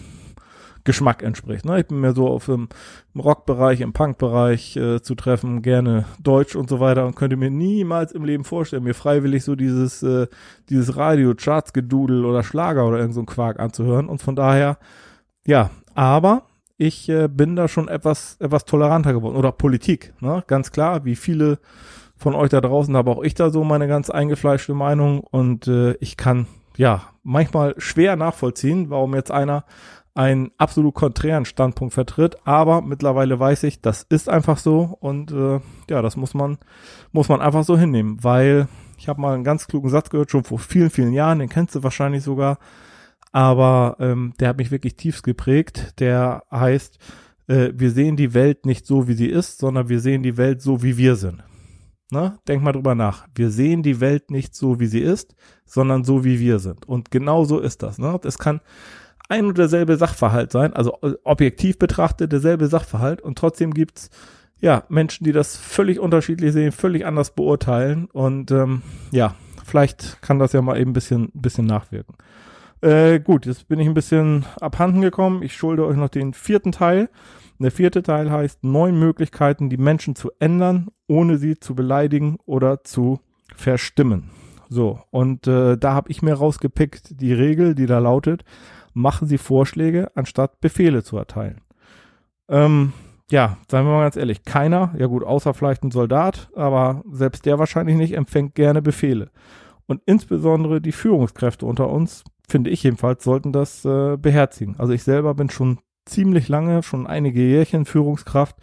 Geschmack 0.84 1.24
entspricht. 1.24 1.66
Ne? 1.66 1.80
Ich 1.80 1.88
bin 1.88 2.00
mehr 2.00 2.14
so 2.14 2.28
auf 2.28 2.46
dem, 2.46 2.68
Rockbereich, 3.16 3.82
im 3.82 3.94
Punkbereich 3.94 4.76
äh, 4.76 5.02
zu 5.02 5.16
treffen, 5.16 5.62
gerne 5.62 6.06
Deutsch 6.22 6.56
und 6.56 6.70
so 6.70 6.80
weiter 6.80 7.06
und 7.06 7.16
könnte 7.16 7.38
mir 7.38 7.50
niemals 7.50 8.12
im 8.12 8.26
Leben 8.26 8.44
vorstellen, 8.44 8.84
mir 8.84 8.96
freiwillig 8.96 9.44
so 9.44 9.56
dieses, 9.56 10.04
äh, 10.04 10.28
dieses 10.70 10.98
Radio, 10.98 11.34
Charts, 11.36 11.74
Gedudel 11.74 12.26
oder 12.26 12.44
Schlager 12.44 12.88
oder 12.88 13.00
irgend 13.00 13.14
so 13.14 13.22
ein 13.22 13.26
Quark 13.26 13.60
anzuhören. 13.60 14.10
Und 14.10 14.22
von 14.22 14.36
daher, 14.36 14.78
ja, 15.46 15.70
aber 15.94 16.44
ich 16.78 17.08
äh, 17.08 17.28
bin 17.28 17.56
da 17.56 17.68
schon 17.68 17.88
etwas, 17.88 18.38
etwas 18.40 18.66
toleranter 18.66 19.14
geworden. 19.14 19.36
Oder 19.36 19.52
Politik, 19.52 20.14
ne? 20.20 20.44
Ganz 20.48 20.72
klar, 20.72 21.06
wie 21.06 21.16
viele 21.16 21.60
von 22.18 22.36
euch 22.36 22.50
da 22.50 22.62
draußen 22.62 22.96
habe 22.96 23.12
auch 23.12 23.24
ich 23.24 23.36
da 23.36 23.50
so 23.50 23.64
meine 23.64 23.88
ganz 23.88 24.10
eingefleischte 24.10 24.74
Meinung 24.74 25.20
und 25.20 25.68
äh, 25.68 25.94
ich 25.96 26.16
kann 26.16 26.48
ja 26.78 27.04
manchmal 27.22 27.76
schwer 27.78 28.16
nachvollziehen, 28.16 28.90
warum 28.90 29.14
jetzt 29.14 29.32
einer 29.32 29.66
einen 30.16 30.52
absolut 30.58 30.94
konträren 30.94 31.46
Standpunkt 31.46 31.94
vertritt, 31.94 32.38
aber 32.46 32.82
mittlerweile 32.82 33.40
weiß 33.40 33.64
ich, 33.64 33.82
das 33.82 34.04
ist 34.04 34.30
einfach 34.30 34.58
so 34.58 34.98
und 35.00 35.32
äh, 35.32 35.60
ja, 35.90 36.02
das 36.02 36.18
muss 36.18 36.34
man 36.34 36.60
muss 37.12 37.30
man 37.30 37.42
einfach 37.42 37.64
so 37.64 37.78
hinnehmen, 37.78 38.24
weil 38.24 38.68
ich 38.98 39.08
habe 39.08 39.20
mal 39.20 39.34
einen 39.34 39.44
ganz 39.44 39.68
klugen 39.68 39.90
Satz 39.90 40.10
gehört 40.10 40.30
schon 40.30 40.44
vor 40.44 40.60
vielen 40.60 40.92
vielen 40.92 41.14
Jahren, 41.14 41.40
den 41.40 41.50
kennst 41.50 41.74
du 41.74 41.84
wahrscheinlich 41.84 42.24
sogar, 42.24 42.60
aber 43.34 43.98
ähm, 44.00 44.34
der 44.40 44.50
hat 44.50 44.58
mich 44.58 44.72
wirklich 44.72 44.96
tiefst 44.96 45.24
geprägt. 45.24 46.00
Der 46.00 46.44
heißt, 46.52 47.00
äh, 47.48 47.72
wir 47.74 47.90
sehen 47.92 48.16
die 48.16 48.34
Welt 48.36 48.66
nicht 48.66 48.86
so, 48.86 49.08
wie 49.08 49.14
sie 49.14 49.28
ist, 49.28 49.58
sondern 49.58 49.90
wir 49.90 50.00
sehen 50.00 50.22
die 50.22 50.38
Welt 50.38 50.62
so, 50.62 50.84
wie 50.84 50.98
wir 50.98 51.16
sind. 51.16 51.44
Ne? 52.12 52.38
Denk 52.48 52.62
mal 52.62 52.74
drüber 52.74 52.94
nach. 52.94 53.28
Wir 53.34 53.50
sehen 53.50 53.82
die 53.82 54.00
Welt 54.00 54.30
nicht 54.30 54.54
so, 54.54 54.80
wie 54.80 54.86
sie 54.86 55.02
ist, 55.02 55.36
sondern 55.66 56.04
so, 56.04 56.24
wie 56.24 56.40
wir 56.40 56.60
sind. 56.60 56.88
Und 56.88 57.10
genau 57.10 57.44
so 57.44 57.60
ist 57.60 57.82
das. 57.82 57.98
Ne? 57.98 58.20
Das 58.22 58.38
kann 58.38 58.62
ein 59.30 59.46
und 59.46 59.58
derselbe 59.58 59.98
Sachverhalt 59.98 60.52
sein, 60.52 60.74
also 60.74 60.98
äh, 61.02 61.14
objektiv 61.24 61.80
betrachtet 61.80 62.32
derselbe 62.32 62.68
Sachverhalt 62.68 63.22
und 63.22 63.38
trotzdem 63.38 63.74
gibt's 63.74 64.10
ja 64.60 64.84
Menschen, 64.90 65.24
die 65.24 65.32
das 65.32 65.58
völlig 65.58 66.00
unterschiedlich 66.00 66.54
sehen, 66.54 66.72
völlig 66.72 67.06
anders 67.06 67.32
beurteilen 67.32 68.06
und 68.12 68.52
ähm, 68.52 68.82
ja, 69.12 69.36
vielleicht 69.66 70.22
kann 70.22 70.40
das 70.40 70.54
ja 70.54 70.62
mal 70.62 70.80
eben 70.80 70.92
ein 70.92 70.94
bisschen, 70.94 71.32
bisschen 71.34 71.66
nachwirken. 71.66 72.16
Äh, 72.82 73.22
gut, 73.22 73.46
jetzt 73.46 73.70
bin 73.70 73.80
ich 73.80 73.88
ein 73.88 73.94
bisschen 73.94 74.46
abhanden 74.60 75.00
gekommen. 75.00 75.42
Ich 75.42 75.56
schulde 75.56 75.86
euch 75.86 75.96
noch 75.96 76.10
den 76.10 76.34
vierten 76.34 76.74
Teil. 76.74 77.10
Der 77.58 77.72
vierte 77.72 78.04
Teil 78.04 78.30
heißt 78.30 78.66
neun 78.66 79.00
Möglichkeiten, 79.00 79.70
die 79.70 79.78
Menschen 79.78 80.18
zu 80.18 80.32
ändern, 80.40 80.90
ohne 81.08 81.38
sie 81.38 81.58
zu 81.58 81.76
beleidigen 81.76 82.38
oder 82.46 82.84
zu 82.84 83.22
verstimmen. 83.56 84.32
So, 84.68 85.00
und 85.12 85.48
äh, 85.48 85.78
da 85.78 85.94
habe 85.94 86.12
ich 86.12 86.22
mir 86.22 86.34
rausgepickt 86.34 87.22
die 87.22 87.32
Regel, 87.32 87.74
die 87.74 87.86
da 87.86 88.00
lautet, 88.00 88.44
machen 88.94 89.28
Sie 89.28 89.38
Vorschläge, 89.38 90.12
anstatt 90.16 90.60
Befehle 90.62 91.04
zu 91.04 91.18
erteilen. 91.18 91.62
Ähm, 92.50 92.94
ja, 93.32 93.58
seien 93.70 93.86
wir 93.86 93.94
mal 93.94 94.04
ganz 94.04 94.16
ehrlich, 94.16 94.44
keiner, 94.44 94.94
ja 94.98 95.08
gut, 95.08 95.24
außer 95.24 95.54
vielleicht 95.54 95.84
ein 95.84 95.92
Soldat, 95.92 96.50
aber 96.56 97.04
selbst 97.12 97.46
der 97.46 97.60
wahrscheinlich 97.60 97.96
nicht, 97.96 98.14
empfängt 98.14 98.56
gerne 98.56 98.82
Befehle. 98.82 99.32
Und 99.86 100.02
insbesondere 100.06 100.82
die 100.82 100.92
Führungskräfte 100.92 101.66
unter 101.66 101.90
uns 101.90 102.24
finde 102.48 102.70
ich 102.70 102.84
jedenfalls, 102.84 103.24
sollten 103.24 103.52
das 103.52 103.86
äh, 103.86 104.18
beherzigen. 104.18 104.76
Also 104.78 104.94
ich 104.94 105.04
selber 105.04 105.34
bin 105.34 105.50
schon 105.50 105.80
ziemlich 106.06 106.48
lange, 106.50 106.84
schon 106.84 107.08
einige 107.08 107.42
Jährchen 107.42 107.86
Führungskraft 107.86 108.58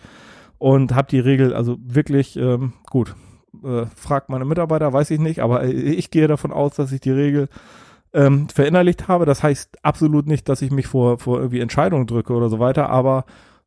und 0.59 0.95
habe 0.95 1.09
die 1.09 1.21
Regel 1.21 1.55
also 1.55 1.79
wirklich 1.81 2.37
ähm, 2.37 2.75
gut. 2.91 3.17
Äh, 3.65 3.87
fragt 3.97 4.29
meine 4.29 4.45
Mitarbeiter, 4.45 4.93
weiß 4.93 5.11
ich 5.11 5.19
nicht, 5.19 5.41
aber 5.41 5.65
ich 5.65 6.11
gehe 6.11 6.29
davon 6.29 6.53
aus, 6.53 6.77
dass 6.77 6.93
ich 6.93 7.01
die 7.01 7.11
Regel 7.11 7.49
ähm, 8.13 8.49
verinnerlicht 8.49 9.09
habe. 9.09 9.27
Das 9.27 9.43
heißt 9.43 9.85
absolut 9.85 10.27
nicht, 10.27 10.49
dass 10.49 10.63
ich 10.63 10.71
mich 10.71 10.87
vor, 10.87 11.19
vor 11.19 11.39
irgendwie 11.39 11.61
Entscheidungen 11.61 12.07
drücke 12.07 12.33
oder 12.33 12.49
so 12.49 12.59
weiter, 12.59 12.91
aber 12.91 13.25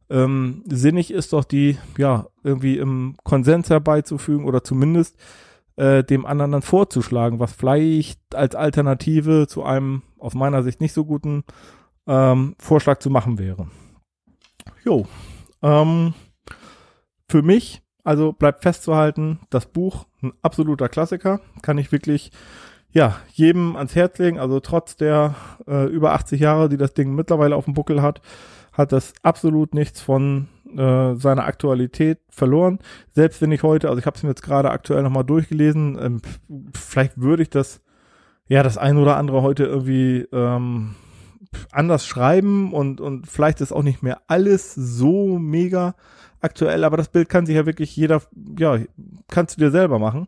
ähm, 0.10 0.64
sinnig 0.68 1.12
ist 1.12 1.34
doch 1.34 1.44
die, 1.44 1.78
ja, 1.98 2.28
irgendwie 2.44 2.78
im 2.78 3.16
Konsens 3.24 3.70
herbeizufügen 3.70 4.46
oder 4.46 4.64
zumindest 4.64 5.18
äh, 5.76 6.04
dem 6.04 6.26
anderen 6.26 6.52
dann 6.52 6.62
vorzuschlagen, 6.62 7.40
was 7.40 7.54
vielleicht 7.54 8.36
als 8.36 8.56
Alternative 8.56 9.48
zu 9.48 9.64
einem 9.64 10.04
aus 10.20 10.34
meiner 10.34 10.62
Sicht 10.64 10.82
nicht 10.82 10.94
so 10.94 11.06
guten 11.06 11.44
ähm, 12.06 12.56
Vorschlag 12.60 13.00
zu 13.00 13.10
machen 13.10 13.40
wäre. 13.40 13.68
Jo, 14.84 15.08
ähm, 15.62 16.14
für 17.28 17.42
mich, 17.42 17.82
also 18.04 18.34
bleibt 18.34 18.62
festzuhalten, 18.62 19.40
das 19.50 19.66
Buch 19.66 20.06
ein 20.22 20.34
absoluter 20.42 20.90
Klassiker, 20.90 21.40
kann 21.62 21.78
ich 21.78 21.92
wirklich 21.92 22.32
ja 22.94 23.18
jedem 23.34 23.76
ans 23.76 23.96
Herz 23.96 24.18
legen. 24.20 24.40
Also 24.40 24.60
trotz 24.60 24.96
der 24.96 25.36
äh, 25.68 25.88
über 25.88 26.14
80 26.14 26.40
Jahre, 26.40 26.70
die 26.70 26.78
das 26.78 26.94
Ding 26.94 27.14
mittlerweile 27.14 27.56
auf 27.56 27.66
dem 27.66 27.74
Buckel 27.74 28.02
hat, 28.02 28.22
hat 28.72 28.92
das 28.92 29.14
absolut 29.22 29.74
nichts 29.74 30.02
von 30.02 30.48
äh, 30.76 31.16
seiner 31.16 31.46
Aktualität 31.46 32.20
verloren. 32.30 32.80
Selbst 33.12 33.42
wenn 33.42 33.52
ich 33.52 33.64
heute, 33.64 33.90
also 33.90 34.00
ich 34.00 34.06
habe 34.06 34.16
es 34.16 34.24
mir 34.24 34.30
jetzt 34.30 34.44
gerade 34.44 34.72
aktuell 34.72 35.04
nochmal 35.04 35.24
durchgelesen, 35.24 35.98
ähm, 36.02 36.22
vielleicht 36.74 37.20
würde 37.20 37.44
ich 37.44 37.50
das, 37.50 37.82
ja, 38.48 38.64
das 38.64 38.78
ein 38.78 38.98
oder 38.98 39.18
andere 39.18 39.42
heute 39.42 39.66
irgendwie 39.66 40.28
ähm, 40.32 40.96
anders 41.72 42.08
schreiben 42.08 42.74
und, 42.74 43.02
und 43.02 43.28
vielleicht 43.28 43.62
ist 43.62 43.72
auch 43.72 43.84
nicht 43.84 44.02
mehr 44.02 44.22
alles 44.28 44.74
so 44.74 45.38
mega 45.38 45.96
aktuell, 46.44 46.84
aber 46.84 46.98
das 46.98 47.10
Bild 47.10 47.30
kann 47.30 47.46
sich 47.46 47.56
ja 47.56 47.66
wirklich 47.66 47.96
jeder, 47.96 48.22
ja, 48.60 48.78
kannst 49.30 49.58
du 49.58 49.62
dir 49.62 49.72
selber 49.72 50.00
machen. 50.00 50.28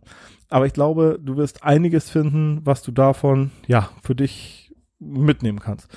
Aber 0.49 0.65
ich 0.65 0.73
glaube, 0.73 1.19
du 1.21 1.37
wirst 1.37 1.63
einiges 1.63 2.09
finden, 2.09 2.61
was 2.63 2.81
du 2.81 2.91
davon, 2.91 3.51
ja, 3.67 3.89
für 4.03 4.15
dich 4.15 4.73
mitnehmen 4.99 5.59
kannst. 5.59 5.87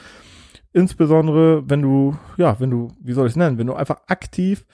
Insbesondere, 0.73 1.69
wenn 1.69 1.83
du, 1.83 2.17
ja, 2.37 2.59
wenn 2.61 2.71
du, 2.71 2.93
wie 3.01 3.13
soll 3.13 3.27
ich 3.27 3.33
es 3.33 3.37
nennen, 3.37 3.59
wenn 3.59 3.67
du 3.67 3.75
einfach 3.75 4.03
aktiv 4.07 4.65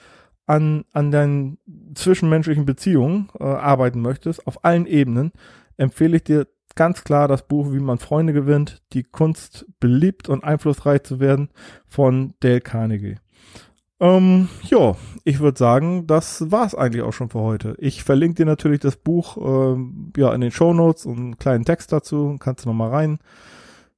an, 0.45 0.85
an 0.91 1.11
deinen 1.11 1.57
zwischenmenschlichen 1.95 2.65
Beziehungen 2.65 3.29
äh, 3.39 3.43
arbeiten 3.43 4.01
möchtest, 4.01 4.45
auf 4.47 4.63
allen 4.63 4.85
Ebenen, 4.85 5.31
empfehle 5.77 6.17
ich 6.17 6.23
dir 6.23 6.47
ganz 6.75 7.03
klar 7.03 7.27
das 7.27 7.47
Buch 7.47 7.71
Wie 7.71 7.79
man 7.79 7.99
Freunde 7.99 8.33
gewinnt, 8.33 8.83
die 8.93 9.03
Kunst 9.03 9.65
beliebt 9.79 10.29
und 10.29 10.43
einflussreich 10.43 11.03
zu 11.03 11.19
werden 11.19 11.49
von 11.87 12.33
Dale 12.41 12.61
Carnegie. 12.61 13.17
Ähm, 13.99 14.49
ja, 14.63 14.95
ich 15.23 15.39
würde 15.39 15.57
sagen, 15.57 16.05
das 16.05 16.51
war's 16.51 16.75
eigentlich 16.75 17.01
auch 17.03 17.13
schon 17.13 17.29
für 17.29 17.39
heute. 17.39 17.75
Ich 17.79 18.03
verlinke 18.03 18.35
dir 18.35 18.45
natürlich 18.45 18.81
das 18.81 18.97
Buch 18.97 19.37
ähm, 19.37 20.11
ja 20.17 20.33
in 20.33 20.41
den 20.41 20.51
Show 20.51 20.73
Notes 20.73 21.05
und 21.05 21.17
einen 21.17 21.37
kleinen 21.37 21.65
Text 21.65 21.91
dazu, 21.93 22.35
kannst 22.39 22.65
du 22.65 22.69
nochmal 22.69 22.89
rein 22.89 23.19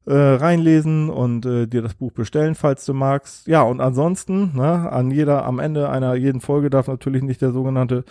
äh, 0.08 0.14
reinlesen 0.14 1.10
und 1.10 1.46
äh, 1.46 1.68
dir 1.68 1.82
das 1.82 1.94
Buch 1.94 2.14
bestellen, 2.14 2.56
falls 2.56 2.86
du 2.86 2.94
magst. 2.94 3.48
Ja, 3.48 3.64
und 3.64 3.82
ansonsten, 3.82 4.56
ne, 4.56 4.90
an 4.90 5.12
jeder, 5.12 5.46
am 5.46 5.60
Ende 5.60 5.90
einer 5.90 6.16
jeden 6.16 6.40
Folge 6.42 6.70
darf 6.70 6.88
natürlich 6.88 7.24
nicht 7.24 7.42
der 7.42 7.52
sogenannte 7.52 8.06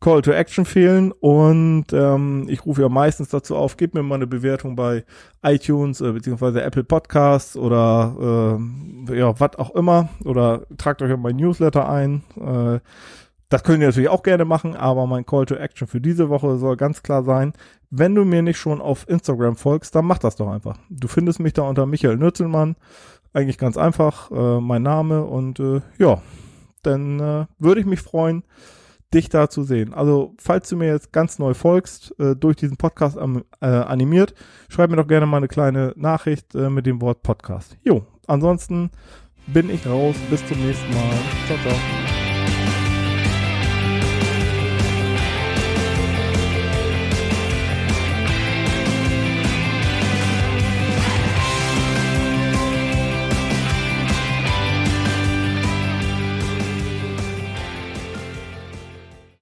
Call 0.00 0.22
to 0.22 0.32
Action 0.32 0.64
fehlen 0.64 1.12
und 1.12 1.86
ähm, 1.92 2.46
ich 2.48 2.64
rufe 2.64 2.80
ja 2.80 2.88
meistens 2.88 3.28
dazu 3.28 3.54
auf, 3.54 3.76
gebt 3.76 3.94
mir 3.94 4.02
mal 4.02 4.14
eine 4.14 4.26
Bewertung 4.26 4.74
bei 4.74 5.04
iTunes 5.42 6.00
äh, 6.00 6.10
beziehungsweise 6.12 6.62
Apple 6.62 6.84
Podcasts 6.84 7.54
oder 7.54 8.56
äh, 9.08 9.18
ja, 9.18 9.38
was 9.38 9.56
auch 9.56 9.74
immer 9.74 10.08
oder 10.24 10.62
tragt 10.78 11.02
euch 11.02 11.12
auf 11.12 11.20
mein 11.20 11.36
Newsletter 11.36 11.86
ein. 11.88 12.22
Äh, 12.40 12.80
das 13.50 13.64
könnt 13.64 13.82
ihr 13.82 13.88
natürlich 13.88 14.08
auch 14.08 14.22
gerne 14.22 14.44
machen, 14.44 14.74
aber 14.74 15.06
mein 15.06 15.26
Call 15.26 15.44
to 15.44 15.56
Action 15.56 15.86
für 15.86 16.00
diese 16.00 16.30
Woche 16.30 16.56
soll 16.56 16.76
ganz 16.76 17.02
klar 17.02 17.22
sein, 17.22 17.52
wenn 17.90 18.14
du 18.14 18.24
mir 18.24 18.40
nicht 18.42 18.58
schon 18.58 18.80
auf 18.80 19.06
Instagram 19.08 19.56
folgst, 19.56 19.94
dann 19.94 20.06
mach 20.06 20.18
das 20.18 20.36
doch 20.36 20.48
einfach. 20.48 20.78
Du 20.88 21.08
findest 21.08 21.40
mich 21.40 21.52
da 21.52 21.62
unter 21.62 21.84
Michael 21.84 22.16
Nürzelmann. 22.16 22.76
Eigentlich 23.32 23.58
ganz 23.58 23.76
einfach, 23.76 24.30
äh, 24.30 24.60
mein 24.60 24.82
Name 24.82 25.24
und 25.24 25.60
äh, 25.60 25.80
ja, 25.98 26.22
dann 26.82 27.20
äh, 27.20 27.46
würde 27.58 27.80
ich 27.80 27.86
mich 27.86 28.00
freuen, 28.00 28.44
dich 29.12 29.28
da 29.28 29.48
zu 29.48 29.62
sehen. 29.62 29.92
Also, 29.92 30.34
falls 30.38 30.68
du 30.68 30.76
mir 30.76 30.86
jetzt 30.86 31.12
ganz 31.12 31.38
neu 31.38 31.54
folgst, 31.54 32.14
äh, 32.18 32.36
durch 32.36 32.56
diesen 32.56 32.76
Podcast 32.76 33.18
am, 33.18 33.44
äh, 33.60 33.66
animiert, 33.66 34.34
schreib 34.68 34.90
mir 34.90 34.96
doch 34.96 35.08
gerne 35.08 35.26
mal 35.26 35.38
eine 35.38 35.48
kleine 35.48 35.92
Nachricht 35.96 36.54
äh, 36.54 36.70
mit 36.70 36.86
dem 36.86 37.00
Wort 37.00 37.22
Podcast. 37.22 37.76
Jo, 37.82 38.06
ansonsten 38.26 38.90
bin 39.46 39.70
ich 39.70 39.86
raus. 39.86 40.16
Bis 40.30 40.46
zum 40.46 40.64
nächsten 40.64 40.92
Mal. 40.94 41.14
Ciao, 41.46 41.58
ciao. 41.58 42.89